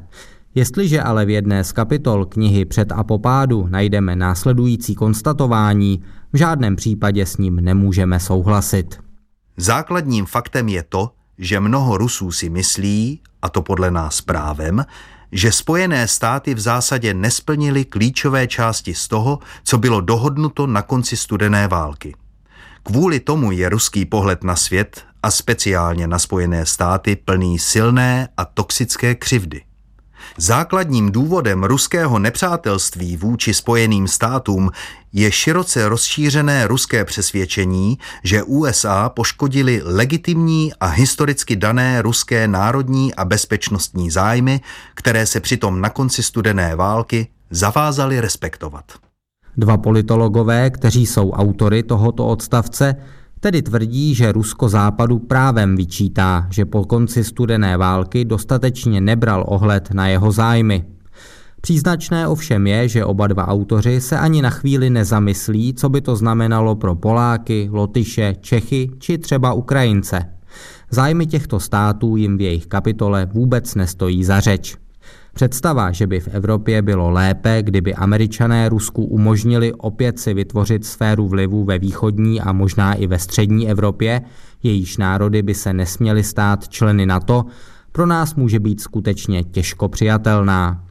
Jestliže 0.55 1.03
ale 1.03 1.27
v 1.27 1.31
jedné 1.31 1.65
z 1.65 1.73
kapitol 1.73 2.25
knihy 2.25 2.65
Před 2.65 2.93
a 2.93 3.05
popádu 3.05 3.67
najdeme 3.71 4.17
následující 4.17 4.95
konstatování, 4.95 6.03
v 6.33 6.37
žádném 6.37 6.77
případě 6.77 7.27
s 7.27 7.37
ním 7.37 7.57
nemůžeme 7.57 8.21
souhlasit. 8.21 8.99
Základním 9.57 10.27
faktem 10.27 10.69
je 10.69 10.83
to, 10.83 11.11
že 11.39 11.61
mnoho 11.61 11.99
Rusů 11.99 12.33
si 12.33 12.51
myslí, 12.51 13.21
a 13.43 13.49
to 13.49 13.63
podle 13.63 13.91
nás 13.91 14.21
právem, 14.21 14.85
že 15.33 15.53
Spojené 15.53 16.09
státy 16.09 16.55
v 16.55 16.61
zásadě 16.61 17.15
nesplnily 17.15 17.85
klíčové 17.85 18.47
části 18.47 18.95
z 18.95 19.09
toho, 19.09 19.39
co 19.65 19.79
bylo 19.79 20.01
dohodnuto 20.01 20.67
na 20.67 20.83
konci 20.83 21.17
studené 21.17 21.69
války. 21.69 22.15
Kvůli 22.83 23.21
tomu 23.21 23.53
je 23.53 23.69
ruský 23.69 24.05
pohled 24.05 24.45
na 24.45 24.57
svět 24.57 25.05
a 25.23 25.31
speciálně 25.31 26.07
na 26.07 26.19
Spojené 26.19 26.67
státy 26.67 27.17
plný 27.17 27.59
silné 27.59 28.29
a 28.37 28.45
toxické 28.45 29.15
křivdy. 29.15 29.68
Základním 30.41 31.13
důvodem 31.13 31.65
ruského 31.65 32.19
nepřátelství 32.19 33.17
vůči 33.17 33.55
Spojeným 33.55 34.09
státům 34.09 34.71
je 35.13 35.33
široce 35.33 35.89
rozšířené 35.89 36.67
ruské 36.67 37.05
přesvědčení, 37.05 37.99
že 38.25 38.43
USA 38.43 39.09
poškodili 39.09 39.81
legitimní 39.85 40.73
a 40.81 40.87
historicky 40.87 41.57
dané 41.57 42.03
ruské 42.03 42.49
národní 42.49 43.15
a 43.15 43.25
bezpečnostní 43.25 44.11
zájmy, 44.11 44.61
které 44.95 45.27
se 45.27 45.41
přitom 45.41 45.81
na 45.81 45.91
konci 45.91 46.23
studené 46.23 46.77
války 46.77 47.29
zavázali 47.51 48.21
respektovat. 48.21 48.85
Dva 49.57 49.77
politologové, 49.77 50.71
kteří 50.71 51.07
jsou 51.07 51.31
autory 51.31 51.83
tohoto 51.83 52.27
odstavce, 52.27 52.97
Tedy 53.41 53.63
tvrdí, 53.63 54.15
že 54.15 54.33
Rusko 54.33 54.69
západu 54.69 55.19
právem 55.19 55.77
vyčítá, 55.77 56.47
že 56.51 56.65
po 56.65 56.85
konci 56.85 57.25
studené 57.25 57.77
války 57.77 58.25
dostatečně 58.25 59.01
nebral 59.01 59.45
ohled 59.49 59.91
na 59.91 60.09
jeho 60.09 60.33
zájmy. 60.33 60.85
Příznačné 61.61 62.29
ovšem 62.29 62.67
je, 62.67 62.89
že 62.89 63.05
oba 63.05 63.27
dva 63.27 63.49
autoři 63.49 64.01
se 64.01 64.19
ani 64.19 64.43
na 64.43 64.51
chvíli 64.51 64.91
nezamyslí, 64.91 65.75
co 65.75 65.89
by 65.89 66.01
to 66.01 66.17
znamenalo 66.17 66.77
pro 66.77 66.95
Poláky, 66.95 67.69
Lotyše, 67.73 68.35
Čechy 68.41 68.91
či 68.99 69.19
třeba 69.19 69.53
Ukrajince. 69.53 70.25
Zájmy 70.91 71.27
těchto 71.27 71.61
států 71.61 72.17
jim 72.17 72.39
v 72.39 72.41
jejich 72.41 72.67
kapitole 72.67 73.27
vůbec 73.27 73.75
nestojí 73.75 74.25
za 74.25 74.41
řeč. 74.41 74.77
Představa, 75.39 75.93
že 75.93 76.07
by 76.07 76.21
v 76.21 76.29
Evropě 76.29 76.83
bylo 76.83 77.11
lépe, 77.11 77.63
kdyby 77.63 77.95
američané 77.95 78.69
Rusku 78.69 79.05
umožnili 79.05 79.73
opět 79.73 80.19
si 80.19 80.35
vytvořit 80.35 80.85
sféru 80.85 81.29
vlivu 81.29 81.65
ve 81.65 81.79
východní 81.79 82.41
a 82.41 82.53
možná 82.53 82.95
i 82.95 83.07
ve 83.07 83.19
střední 83.19 83.71
Evropě, 83.71 84.23
jejíž 84.63 84.97
národy 84.97 85.43
by 85.43 85.55
se 85.55 85.73
nesměly 85.73 86.25
stát 86.25 86.69
členy 86.69 87.07
NATO, 87.07 87.45
pro 87.93 88.07
nás 88.07 88.35
může 88.35 88.61
být 88.61 88.81
skutečně 88.81 89.45
těžko 89.45 89.89
přijatelná. 89.89 90.85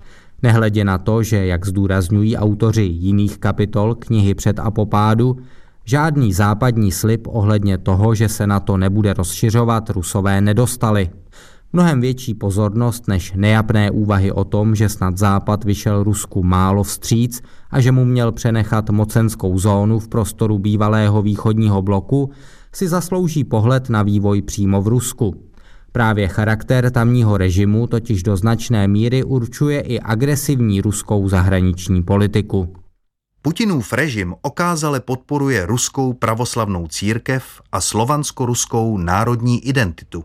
Nehledě 0.43 0.83
na 0.83 0.97
to, 0.97 1.23
že, 1.23 1.45
jak 1.45 1.65
zdůrazňují 1.65 2.37
autoři 2.37 2.83
jiných 2.83 3.37
kapitol 3.37 3.95
knihy 3.95 4.35
před 4.35 4.59
apopádu, 4.59 5.37
žádný 5.85 6.33
západní 6.33 6.91
slib 6.91 7.27
ohledně 7.27 7.77
toho, 7.77 8.15
že 8.15 8.29
se 8.29 8.47
na 8.47 8.59
to 8.59 8.77
nebude 8.77 9.13
rozšiřovat, 9.13 9.89
rusové 9.89 10.41
nedostali. 10.41 11.09
Mnohem 11.73 12.01
větší 12.01 12.33
pozornost 12.33 13.07
než 13.07 13.33
nejapné 13.35 13.91
úvahy 13.91 14.31
o 14.31 14.43
tom, 14.43 14.75
že 14.75 14.89
snad 14.89 15.17
Západ 15.17 15.63
vyšel 15.63 16.03
Rusku 16.03 16.43
málo 16.43 16.83
vstříc 16.83 17.41
a 17.71 17.81
že 17.81 17.91
mu 17.91 18.05
měl 18.05 18.31
přenechat 18.31 18.89
mocenskou 18.89 19.59
zónu 19.59 19.99
v 19.99 20.07
prostoru 20.07 20.59
bývalého 20.59 21.21
východního 21.21 21.81
bloku, 21.81 22.31
si 22.71 22.87
zaslouží 22.87 23.43
pohled 23.43 23.89
na 23.89 24.03
vývoj 24.03 24.41
přímo 24.41 24.81
v 24.81 24.87
Rusku. 24.87 25.35
Právě 25.91 26.27
charakter 26.27 26.91
tamního 26.91 27.37
režimu 27.37 27.87
totiž 27.87 28.23
do 28.23 28.37
značné 28.37 28.87
míry 28.87 29.23
určuje 29.23 29.79
i 29.79 29.99
agresivní 29.99 30.81
ruskou 30.81 31.29
zahraniční 31.29 32.03
politiku. 32.03 32.73
Putinův 33.41 33.93
režim 33.93 34.35
okázale 34.41 34.99
podporuje 34.99 35.65
ruskou 35.65 36.13
pravoslavnou 36.13 36.87
církev 36.87 37.61
a 37.71 37.81
slovansko-ruskou 37.81 38.97
národní 38.97 39.67
identitu. 39.67 40.23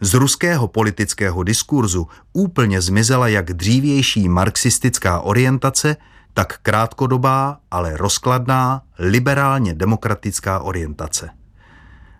Z 0.00 0.14
ruského 0.14 0.68
politického 0.68 1.42
diskurzu 1.42 2.08
úplně 2.32 2.80
zmizela 2.80 3.28
jak 3.28 3.52
dřívější 3.52 4.28
marxistická 4.28 5.20
orientace, 5.20 5.96
tak 6.34 6.58
krátkodobá, 6.62 7.58
ale 7.70 7.96
rozkladná, 7.96 8.82
liberálně 8.98 9.74
demokratická 9.74 10.60
orientace. 10.60 11.30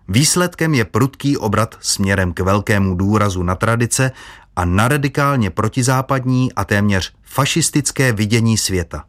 Výsledkem 0.07 0.73
je 0.73 0.85
prudký 0.85 1.37
obrat 1.37 1.75
směrem 1.79 2.33
k 2.33 2.39
velkému 2.39 2.95
důrazu 2.95 3.43
na 3.43 3.55
tradice 3.55 4.11
a 4.55 4.65
na 4.65 4.87
radikálně 4.87 5.49
protizápadní 5.49 6.53
a 6.53 6.65
téměř 6.65 7.13
fašistické 7.23 8.13
vidění 8.13 8.57
světa. 8.57 9.03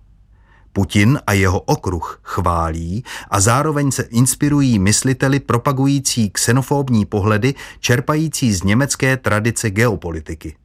Putin 0.72 1.18
a 1.26 1.33
jeho 1.33 1.61
okruh 1.61 2.20
chválí 2.22 3.04
a 3.30 3.40
zároveň 3.40 3.90
se 3.90 4.02
inspirují 4.02 4.78
mysliteli 4.78 5.40
propagující 5.40 6.30
xenofobní 6.30 7.04
pohledy 7.04 7.54
čerpající 7.80 8.52
z 8.52 8.62
německé 8.62 9.16
tradice 9.16 9.70
geopolitiky. 9.70 10.56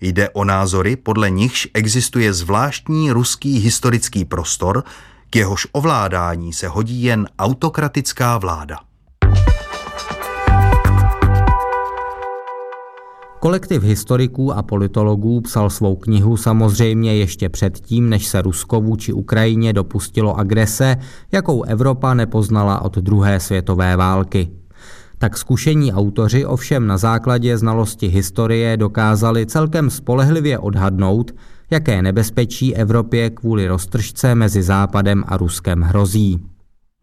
Jde 0.00 0.30
o 0.30 0.44
názory, 0.44 0.96
podle 0.96 1.30
nichž 1.30 1.68
existuje 1.74 2.32
zvláštní 2.32 3.10
ruský 3.10 3.58
historický 3.58 4.24
prostor, 4.24 4.84
k 5.30 5.36
jehož 5.36 5.66
ovládání 5.72 6.52
se 6.52 6.68
hodí 6.68 7.02
jen 7.02 7.28
autokratická 7.38 8.38
vláda. 8.38 8.87
Kolektiv 13.40 13.82
historiků 13.82 14.52
a 14.52 14.62
politologů 14.62 15.40
psal 15.40 15.70
svou 15.70 15.96
knihu 15.96 16.36
samozřejmě 16.36 17.16
ještě 17.16 17.48
předtím, 17.48 18.08
než 18.08 18.26
se 18.26 18.42
Rusko 18.42 18.80
vůči 18.80 19.12
Ukrajině 19.12 19.72
dopustilo 19.72 20.38
agrese, 20.38 20.96
jakou 21.32 21.62
Evropa 21.62 22.14
nepoznala 22.14 22.82
od 22.82 22.96
druhé 22.98 23.40
světové 23.40 23.96
války. 23.96 24.50
Tak 25.18 25.38
zkušení 25.38 25.92
autoři 25.92 26.44
ovšem 26.44 26.86
na 26.86 26.98
základě 26.98 27.58
znalosti 27.58 28.06
historie 28.06 28.76
dokázali 28.76 29.46
celkem 29.46 29.90
spolehlivě 29.90 30.58
odhadnout, 30.58 31.34
jaké 31.70 32.02
nebezpečí 32.02 32.76
Evropě 32.76 33.30
kvůli 33.30 33.68
roztržce 33.68 34.34
mezi 34.34 34.62
Západem 34.62 35.24
a 35.26 35.36
Ruskem 35.36 35.82
hrozí. 35.82 36.46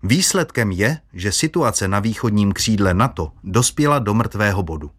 Výsledkem 0.03 0.71
je, 0.71 0.97
že 1.13 1.31
situace 1.31 1.87
na 1.87 1.99
východním 1.99 2.51
křídle 2.51 2.93
NATO 2.93 3.31
dospěla 3.43 3.99
do 3.99 4.13
mrtvého 4.13 4.63
bodu. 4.63 4.89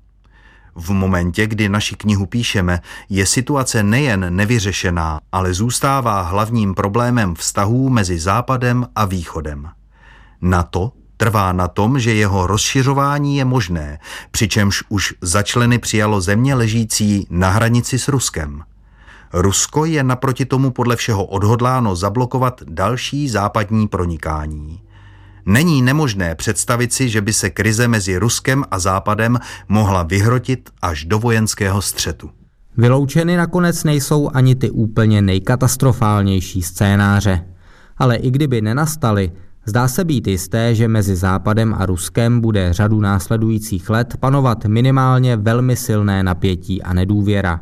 V 0.76 0.90
momentě, 0.90 1.46
kdy 1.46 1.68
naši 1.68 1.96
knihu 1.96 2.26
píšeme, 2.26 2.80
je 3.08 3.26
situace 3.26 3.82
nejen 3.82 4.36
nevyřešená, 4.36 5.20
ale 5.32 5.54
zůstává 5.54 6.20
hlavním 6.20 6.74
problémem 6.74 7.34
vztahů 7.34 7.88
mezi 7.88 8.18
Západem 8.18 8.86
a 8.94 9.04
Východem. 9.04 9.68
NATO 10.42 10.92
trvá 11.16 11.52
na 11.52 11.68
tom, 11.68 11.98
že 11.98 12.14
jeho 12.14 12.46
rozšiřování 12.46 13.36
je 13.36 13.44
možné, 13.44 13.98
přičemž 14.30 14.82
už 14.88 15.14
za 15.20 15.42
členy 15.42 15.78
přijalo 15.78 16.20
země 16.20 16.54
ležící 16.54 17.26
na 17.30 17.50
hranici 17.50 17.98
s 17.98 18.08
Ruskem. 18.08 18.62
Rusko 19.32 19.84
je 19.84 20.04
naproti 20.04 20.44
tomu 20.44 20.70
podle 20.70 20.96
všeho 20.96 21.24
odhodláno 21.24 21.96
zablokovat 21.96 22.62
další 22.62 23.28
západní 23.28 23.88
pronikání. 23.88 24.85
Není 25.46 25.82
nemožné 25.82 26.34
představit 26.34 26.92
si, 26.92 27.08
že 27.08 27.20
by 27.20 27.32
se 27.32 27.50
krize 27.50 27.88
mezi 27.88 28.18
Ruskem 28.18 28.64
a 28.70 28.78
Západem 28.78 29.38
mohla 29.68 30.02
vyhrotit 30.02 30.70
až 30.82 31.04
do 31.04 31.18
vojenského 31.18 31.82
střetu. 31.82 32.30
Vyloučeny 32.76 33.36
nakonec 33.36 33.84
nejsou 33.84 34.30
ani 34.34 34.54
ty 34.54 34.70
úplně 34.70 35.22
nejkatastrofálnější 35.22 36.62
scénáře. 36.62 37.44
Ale 37.98 38.16
i 38.16 38.30
kdyby 38.30 38.60
nenastaly, 38.60 39.32
zdá 39.66 39.88
se 39.88 40.04
být 40.04 40.26
jisté, 40.26 40.74
že 40.74 40.88
mezi 40.88 41.16
Západem 41.16 41.74
a 41.78 41.86
Ruskem 41.86 42.40
bude 42.40 42.72
řadu 42.72 43.00
následujících 43.00 43.90
let 43.90 44.16
panovat 44.20 44.64
minimálně 44.64 45.36
velmi 45.36 45.76
silné 45.76 46.22
napětí 46.22 46.82
a 46.82 46.94
nedůvěra. 46.94 47.60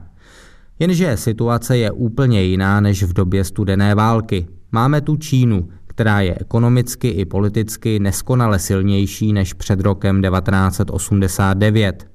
Jenže 0.79 1.17
situace 1.17 1.77
je 1.77 1.91
úplně 1.91 2.43
jiná 2.43 2.81
než 2.81 3.03
v 3.03 3.13
době 3.13 3.45
studené 3.45 3.95
války. 3.95 4.47
Máme 4.73 5.01
tu 5.01 5.17
Čínu, 5.17 5.69
která 5.95 6.21
je 6.21 6.35
ekonomicky 6.41 7.09
i 7.09 7.25
politicky 7.25 7.99
neskonale 7.99 8.59
silnější 8.59 9.33
než 9.33 9.53
před 9.53 9.81
rokem 9.81 10.23
1989. 10.23 12.07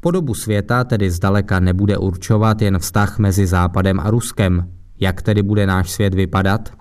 Podobu 0.00 0.34
světa 0.34 0.84
tedy 0.84 1.10
zdaleka 1.10 1.60
nebude 1.60 1.98
určovat 1.98 2.62
jen 2.62 2.78
vztah 2.78 3.18
mezi 3.18 3.46
Západem 3.46 4.00
a 4.00 4.10
Ruskem. 4.10 4.72
Jak 5.00 5.22
tedy 5.22 5.42
bude 5.42 5.66
náš 5.66 5.90
svět 5.90 6.14
vypadat? 6.14 6.72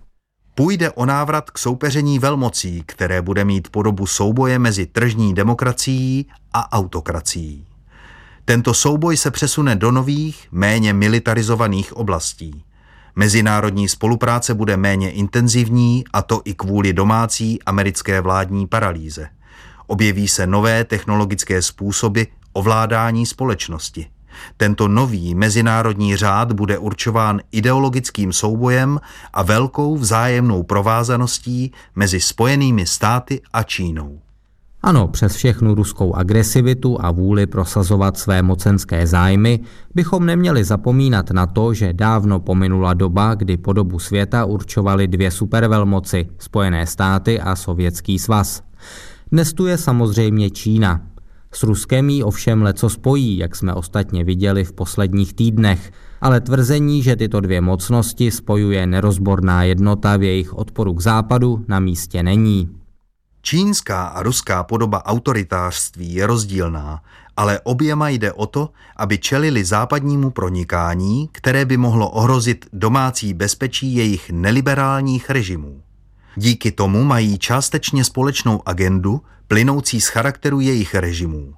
Půjde 0.55 0.91
o 0.91 1.05
návrat 1.05 1.49
k 1.49 1.57
soupeření 1.57 2.19
velmocí, 2.19 2.83
které 2.85 3.21
bude 3.21 3.45
mít 3.45 3.69
podobu 3.69 4.05
souboje 4.07 4.59
mezi 4.59 4.85
tržní 4.85 5.33
demokracií 5.33 6.25
a 6.53 6.71
autokracií. 6.71 7.65
Tento 8.45 8.73
souboj 8.73 9.17
se 9.17 9.31
přesune 9.31 9.75
do 9.75 9.91
nových, 9.91 10.47
méně 10.51 10.93
militarizovaných 10.93 11.97
oblastí. 11.97 12.63
Mezinárodní 13.15 13.89
spolupráce 13.89 14.53
bude 14.53 14.77
méně 14.77 15.11
intenzivní, 15.11 16.03
a 16.13 16.21
to 16.21 16.41
i 16.45 16.53
kvůli 16.53 16.93
domácí 16.93 17.63
americké 17.63 18.21
vládní 18.21 18.67
paralýze. 18.67 19.27
Objeví 19.87 20.27
se 20.27 20.47
nové 20.47 20.83
technologické 20.83 21.61
způsoby 21.61 22.21
ovládání 22.53 23.25
společnosti. 23.25 24.07
Tento 24.57 24.87
nový 24.87 25.35
mezinárodní 25.35 26.15
řád 26.15 26.51
bude 26.51 26.77
určován 26.77 27.41
ideologickým 27.51 28.33
soubojem 28.33 28.99
a 29.33 29.43
velkou 29.43 29.97
vzájemnou 29.97 30.63
provázaností 30.63 31.71
mezi 31.95 32.21
Spojenými 32.21 32.85
státy 32.85 33.41
a 33.53 33.63
Čínou. 33.63 34.19
Ano, 34.83 35.07
přes 35.07 35.35
všechnu 35.35 35.75
ruskou 35.75 36.13
agresivitu 36.13 36.97
a 36.99 37.11
vůli 37.11 37.47
prosazovat 37.47 38.17
své 38.17 38.41
mocenské 38.41 39.07
zájmy 39.07 39.59
bychom 39.95 40.25
neměli 40.25 40.63
zapomínat 40.63 41.31
na 41.31 41.45
to, 41.45 41.73
že 41.73 41.93
dávno 41.93 42.39
pominula 42.39 42.93
doba, 42.93 43.35
kdy 43.35 43.57
podobu 43.57 43.99
světa 43.99 44.45
určovaly 44.45 45.07
dvě 45.07 45.31
supervelmoci, 45.31 46.29
Spojené 46.39 46.85
státy 46.87 47.39
a 47.39 47.55
Sovětský 47.55 48.19
svaz. 48.19 48.63
Dnes 49.31 49.53
tu 49.53 49.65
je 49.65 49.77
samozřejmě 49.77 50.49
Čína. 50.49 51.01
S 51.53 51.63
Ruskem 51.63 52.09
jí 52.09 52.23
ovšem 52.23 52.61
leco 52.61 52.89
spojí, 52.89 53.37
jak 53.37 53.55
jsme 53.55 53.73
ostatně 53.73 54.23
viděli 54.23 54.63
v 54.63 54.73
posledních 54.73 55.33
týdnech, 55.33 55.91
ale 56.21 56.41
tvrzení, 56.41 57.03
že 57.03 57.15
tyto 57.15 57.39
dvě 57.39 57.61
mocnosti 57.61 58.31
spojuje 58.31 58.87
nerozborná 58.87 59.63
jednota 59.63 60.17
v 60.17 60.23
jejich 60.23 60.53
odporu 60.53 60.93
k 60.93 61.01
západu, 61.01 61.65
na 61.67 61.79
místě 61.79 62.23
není. 62.23 62.80
Čínská 63.41 64.05
a 64.05 64.23
ruská 64.23 64.63
podoba 64.63 65.05
autoritářství 65.05 66.13
je 66.13 66.27
rozdílná, 66.27 67.01
ale 67.37 67.59
oběma 67.63 68.09
jde 68.09 68.33
o 68.33 68.45
to, 68.45 68.69
aby 68.97 69.17
čelili 69.17 69.65
západnímu 69.65 70.31
pronikání, 70.31 71.29
které 71.31 71.65
by 71.65 71.77
mohlo 71.77 72.09
ohrozit 72.09 72.65
domácí 72.73 73.33
bezpečí 73.33 73.95
jejich 73.95 74.29
neliberálních 74.29 75.29
režimů. 75.29 75.81
Díky 76.35 76.71
tomu 76.71 77.03
mají 77.03 77.37
částečně 77.37 78.03
společnou 78.03 78.61
agendu, 78.65 79.21
plynoucí 79.47 80.01
z 80.01 80.07
charakteru 80.07 80.59
jejich 80.59 80.95
režimů. 80.95 81.53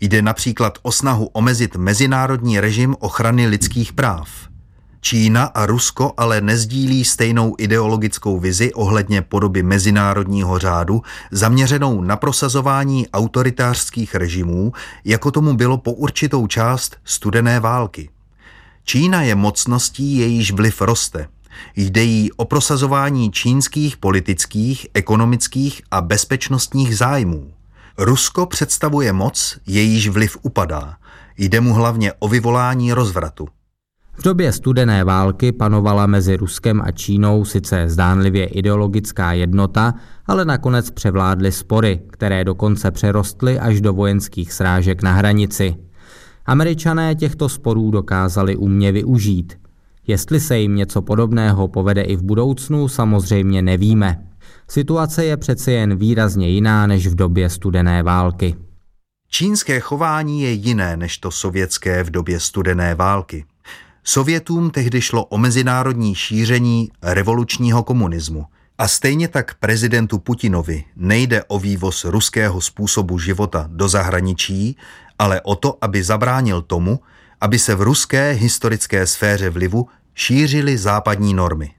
Jde 0.00 0.22
například 0.22 0.78
o 0.82 0.92
snahu 0.92 1.26
omezit 1.26 1.76
mezinárodní 1.76 2.60
režim 2.60 2.96
ochrany 3.00 3.46
lidských 3.46 3.92
práv– 3.92 4.28
Čína 5.00 5.44
a 5.44 5.66
Rusko 5.66 6.12
ale 6.16 6.40
nezdílí 6.40 7.04
stejnou 7.04 7.54
ideologickou 7.58 8.38
vizi 8.38 8.72
ohledně 8.72 9.22
podoby 9.22 9.62
mezinárodního 9.62 10.58
řádu 10.58 11.02
zaměřenou 11.30 12.02
na 12.02 12.16
prosazování 12.16 13.08
autoritářských 13.08 14.14
režimů, 14.14 14.72
jako 15.04 15.30
tomu 15.30 15.54
bylo 15.54 15.78
po 15.78 15.92
určitou 15.92 16.46
část 16.46 16.96
studené 17.04 17.60
války. 17.60 18.10
Čína 18.84 19.22
je 19.22 19.34
mocností, 19.34 20.16
jejíž 20.16 20.52
vliv 20.52 20.80
roste. 20.80 21.28
Jde 21.76 22.02
jí 22.02 22.32
o 22.32 22.44
prosazování 22.44 23.32
čínských 23.32 23.96
politických, 23.96 24.86
ekonomických 24.94 25.82
a 25.90 26.00
bezpečnostních 26.00 26.96
zájmů. 26.96 27.52
Rusko 27.98 28.46
představuje 28.46 29.12
moc, 29.12 29.58
jejíž 29.66 30.08
vliv 30.08 30.36
upadá. 30.42 30.96
Jde 31.38 31.60
mu 31.60 31.74
hlavně 31.74 32.12
o 32.18 32.28
vyvolání 32.28 32.92
rozvratu. 32.92 33.48
V 34.20 34.22
době 34.22 34.52
studené 34.52 35.04
války 35.04 35.52
panovala 35.52 36.06
mezi 36.06 36.36
Ruskem 36.36 36.82
a 36.84 36.90
Čínou 36.90 37.44
sice 37.44 37.88
zdánlivě 37.88 38.46
ideologická 38.46 39.32
jednota, 39.32 39.94
ale 40.26 40.44
nakonec 40.44 40.90
převládly 40.90 41.52
spory, 41.52 42.00
které 42.10 42.44
dokonce 42.44 42.90
přerostly 42.90 43.58
až 43.58 43.80
do 43.80 43.92
vojenských 43.92 44.52
srážek 44.52 45.02
na 45.02 45.12
hranici. 45.12 45.74
Američané 46.46 47.14
těchto 47.14 47.48
sporů 47.48 47.90
dokázali 47.90 48.56
umně 48.56 48.92
využít. 48.92 49.58
Jestli 50.06 50.40
se 50.40 50.58
jim 50.58 50.76
něco 50.76 51.02
podobného 51.02 51.68
povede 51.68 52.02
i 52.02 52.16
v 52.16 52.22
budoucnu, 52.22 52.88
samozřejmě 52.88 53.62
nevíme. 53.62 54.24
Situace 54.68 55.24
je 55.24 55.36
přece 55.36 55.72
jen 55.72 55.96
výrazně 55.96 56.48
jiná 56.48 56.86
než 56.86 57.06
v 57.06 57.14
době 57.14 57.50
studené 57.50 58.02
války. 58.02 58.54
Čínské 59.28 59.80
chování 59.80 60.42
je 60.42 60.50
jiné 60.50 60.96
než 60.96 61.18
to 61.18 61.30
sovětské 61.30 62.04
v 62.04 62.10
době 62.10 62.40
studené 62.40 62.94
války. 62.94 63.44
Sovětům 64.04 64.70
tehdy 64.70 65.00
šlo 65.00 65.24
o 65.24 65.38
mezinárodní 65.38 66.14
šíření 66.14 66.90
revolučního 67.02 67.82
komunismu. 67.82 68.46
A 68.78 68.88
stejně 68.88 69.28
tak 69.28 69.54
prezidentu 69.54 70.18
Putinovi 70.18 70.84
nejde 70.96 71.44
o 71.44 71.58
vývoz 71.58 72.04
ruského 72.04 72.60
způsobu 72.60 73.18
života 73.18 73.68
do 73.72 73.88
zahraničí, 73.88 74.76
ale 75.18 75.40
o 75.40 75.56
to, 75.56 75.78
aby 75.80 76.02
zabránil 76.02 76.62
tomu, 76.62 77.00
aby 77.40 77.58
se 77.58 77.74
v 77.74 77.82
ruské 77.82 78.30
historické 78.30 79.06
sféře 79.06 79.50
vlivu 79.50 79.88
šířily 80.14 80.78
západní 80.78 81.34
normy. 81.34 81.70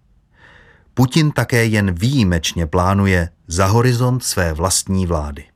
Putin 0.94 1.32
také 1.32 1.66
jen 1.66 1.94
výjimečně 1.94 2.68
plánuje 2.68 3.30
za 3.48 3.66
horizont 3.66 4.24
své 4.24 4.54
vlastní 4.54 5.06
vlády. 5.06 5.51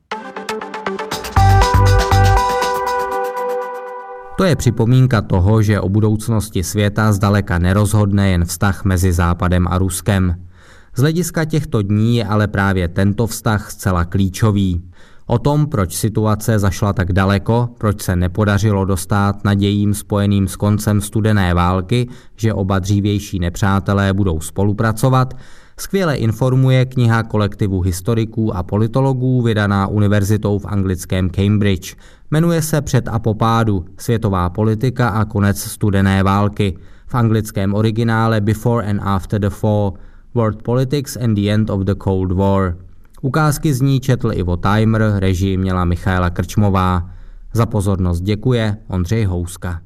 To 4.37 4.43
je 4.43 4.55
připomínka 4.55 5.21
toho, 5.21 5.61
že 5.61 5.79
o 5.79 5.89
budoucnosti 5.89 6.63
světa 6.63 7.11
zdaleka 7.11 7.57
nerozhodne 7.57 8.29
jen 8.29 8.45
vztah 8.45 8.85
mezi 8.85 9.13
Západem 9.13 9.67
a 9.67 9.77
Ruskem. 9.77 10.35
Z 10.95 10.99
hlediska 10.99 11.45
těchto 11.45 11.81
dní 11.81 12.17
je 12.17 12.25
ale 12.25 12.47
právě 12.47 12.87
tento 12.87 13.27
vztah 13.27 13.71
zcela 13.71 14.05
klíčový. 14.05 14.81
O 15.27 15.39
tom, 15.39 15.67
proč 15.67 15.95
situace 15.95 16.59
zašla 16.59 16.93
tak 16.93 17.13
daleko, 17.13 17.69
proč 17.77 18.01
se 18.01 18.15
nepodařilo 18.15 18.85
dostat 18.85 19.43
nadějím 19.45 19.93
spojeným 19.93 20.47
s 20.47 20.55
koncem 20.55 21.01
studené 21.01 21.53
války, 21.53 22.07
že 22.35 22.53
oba 22.53 22.79
dřívější 22.79 23.39
nepřátelé 23.39 24.13
budou 24.13 24.39
spolupracovat, 24.39 25.33
skvěle 25.79 26.15
informuje 26.15 26.85
kniha 26.85 27.23
kolektivu 27.23 27.81
historiků 27.81 28.55
a 28.55 28.63
politologů 28.63 29.41
vydaná 29.41 29.87
univerzitou 29.87 30.59
v 30.59 30.65
anglickém 30.65 31.29
Cambridge. 31.29 31.95
Jmenuje 32.35 32.61
se 32.61 32.81
Před 32.81 33.07
a 33.07 33.19
popádu, 33.19 33.85
světová 33.97 34.49
politika 34.49 35.09
a 35.09 35.25
konec 35.25 35.59
studené 35.59 36.23
války. 36.23 36.77
V 37.07 37.15
anglickém 37.15 37.73
originále 37.73 38.41
Before 38.41 38.87
and 38.87 38.99
After 39.03 39.41
the 39.41 39.49
Fall, 39.49 39.93
World 40.33 40.63
Politics 40.63 41.17
and 41.17 41.35
the 41.35 41.49
End 41.49 41.69
of 41.69 41.81
the 41.81 41.95
Cold 42.03 42.31
War. 42.31 42.77
Ukázky 43.21 43.73
z 43.73 43.81
ní 43.81 43.99
četl 43.99 44.31
Ivo 44.33 44.57
Timer, 44.57 45.13
režii 45.15 45.57
měla 45.57 45.85
Michaela 45.85 46.29
Krčmová. 46.29 47.09
Za 47.53 47.65
pozornost 47.65 48.21
děkuje 48.21 48.77
Ondřej 48.87 49.25
Houska. 49.25 49.84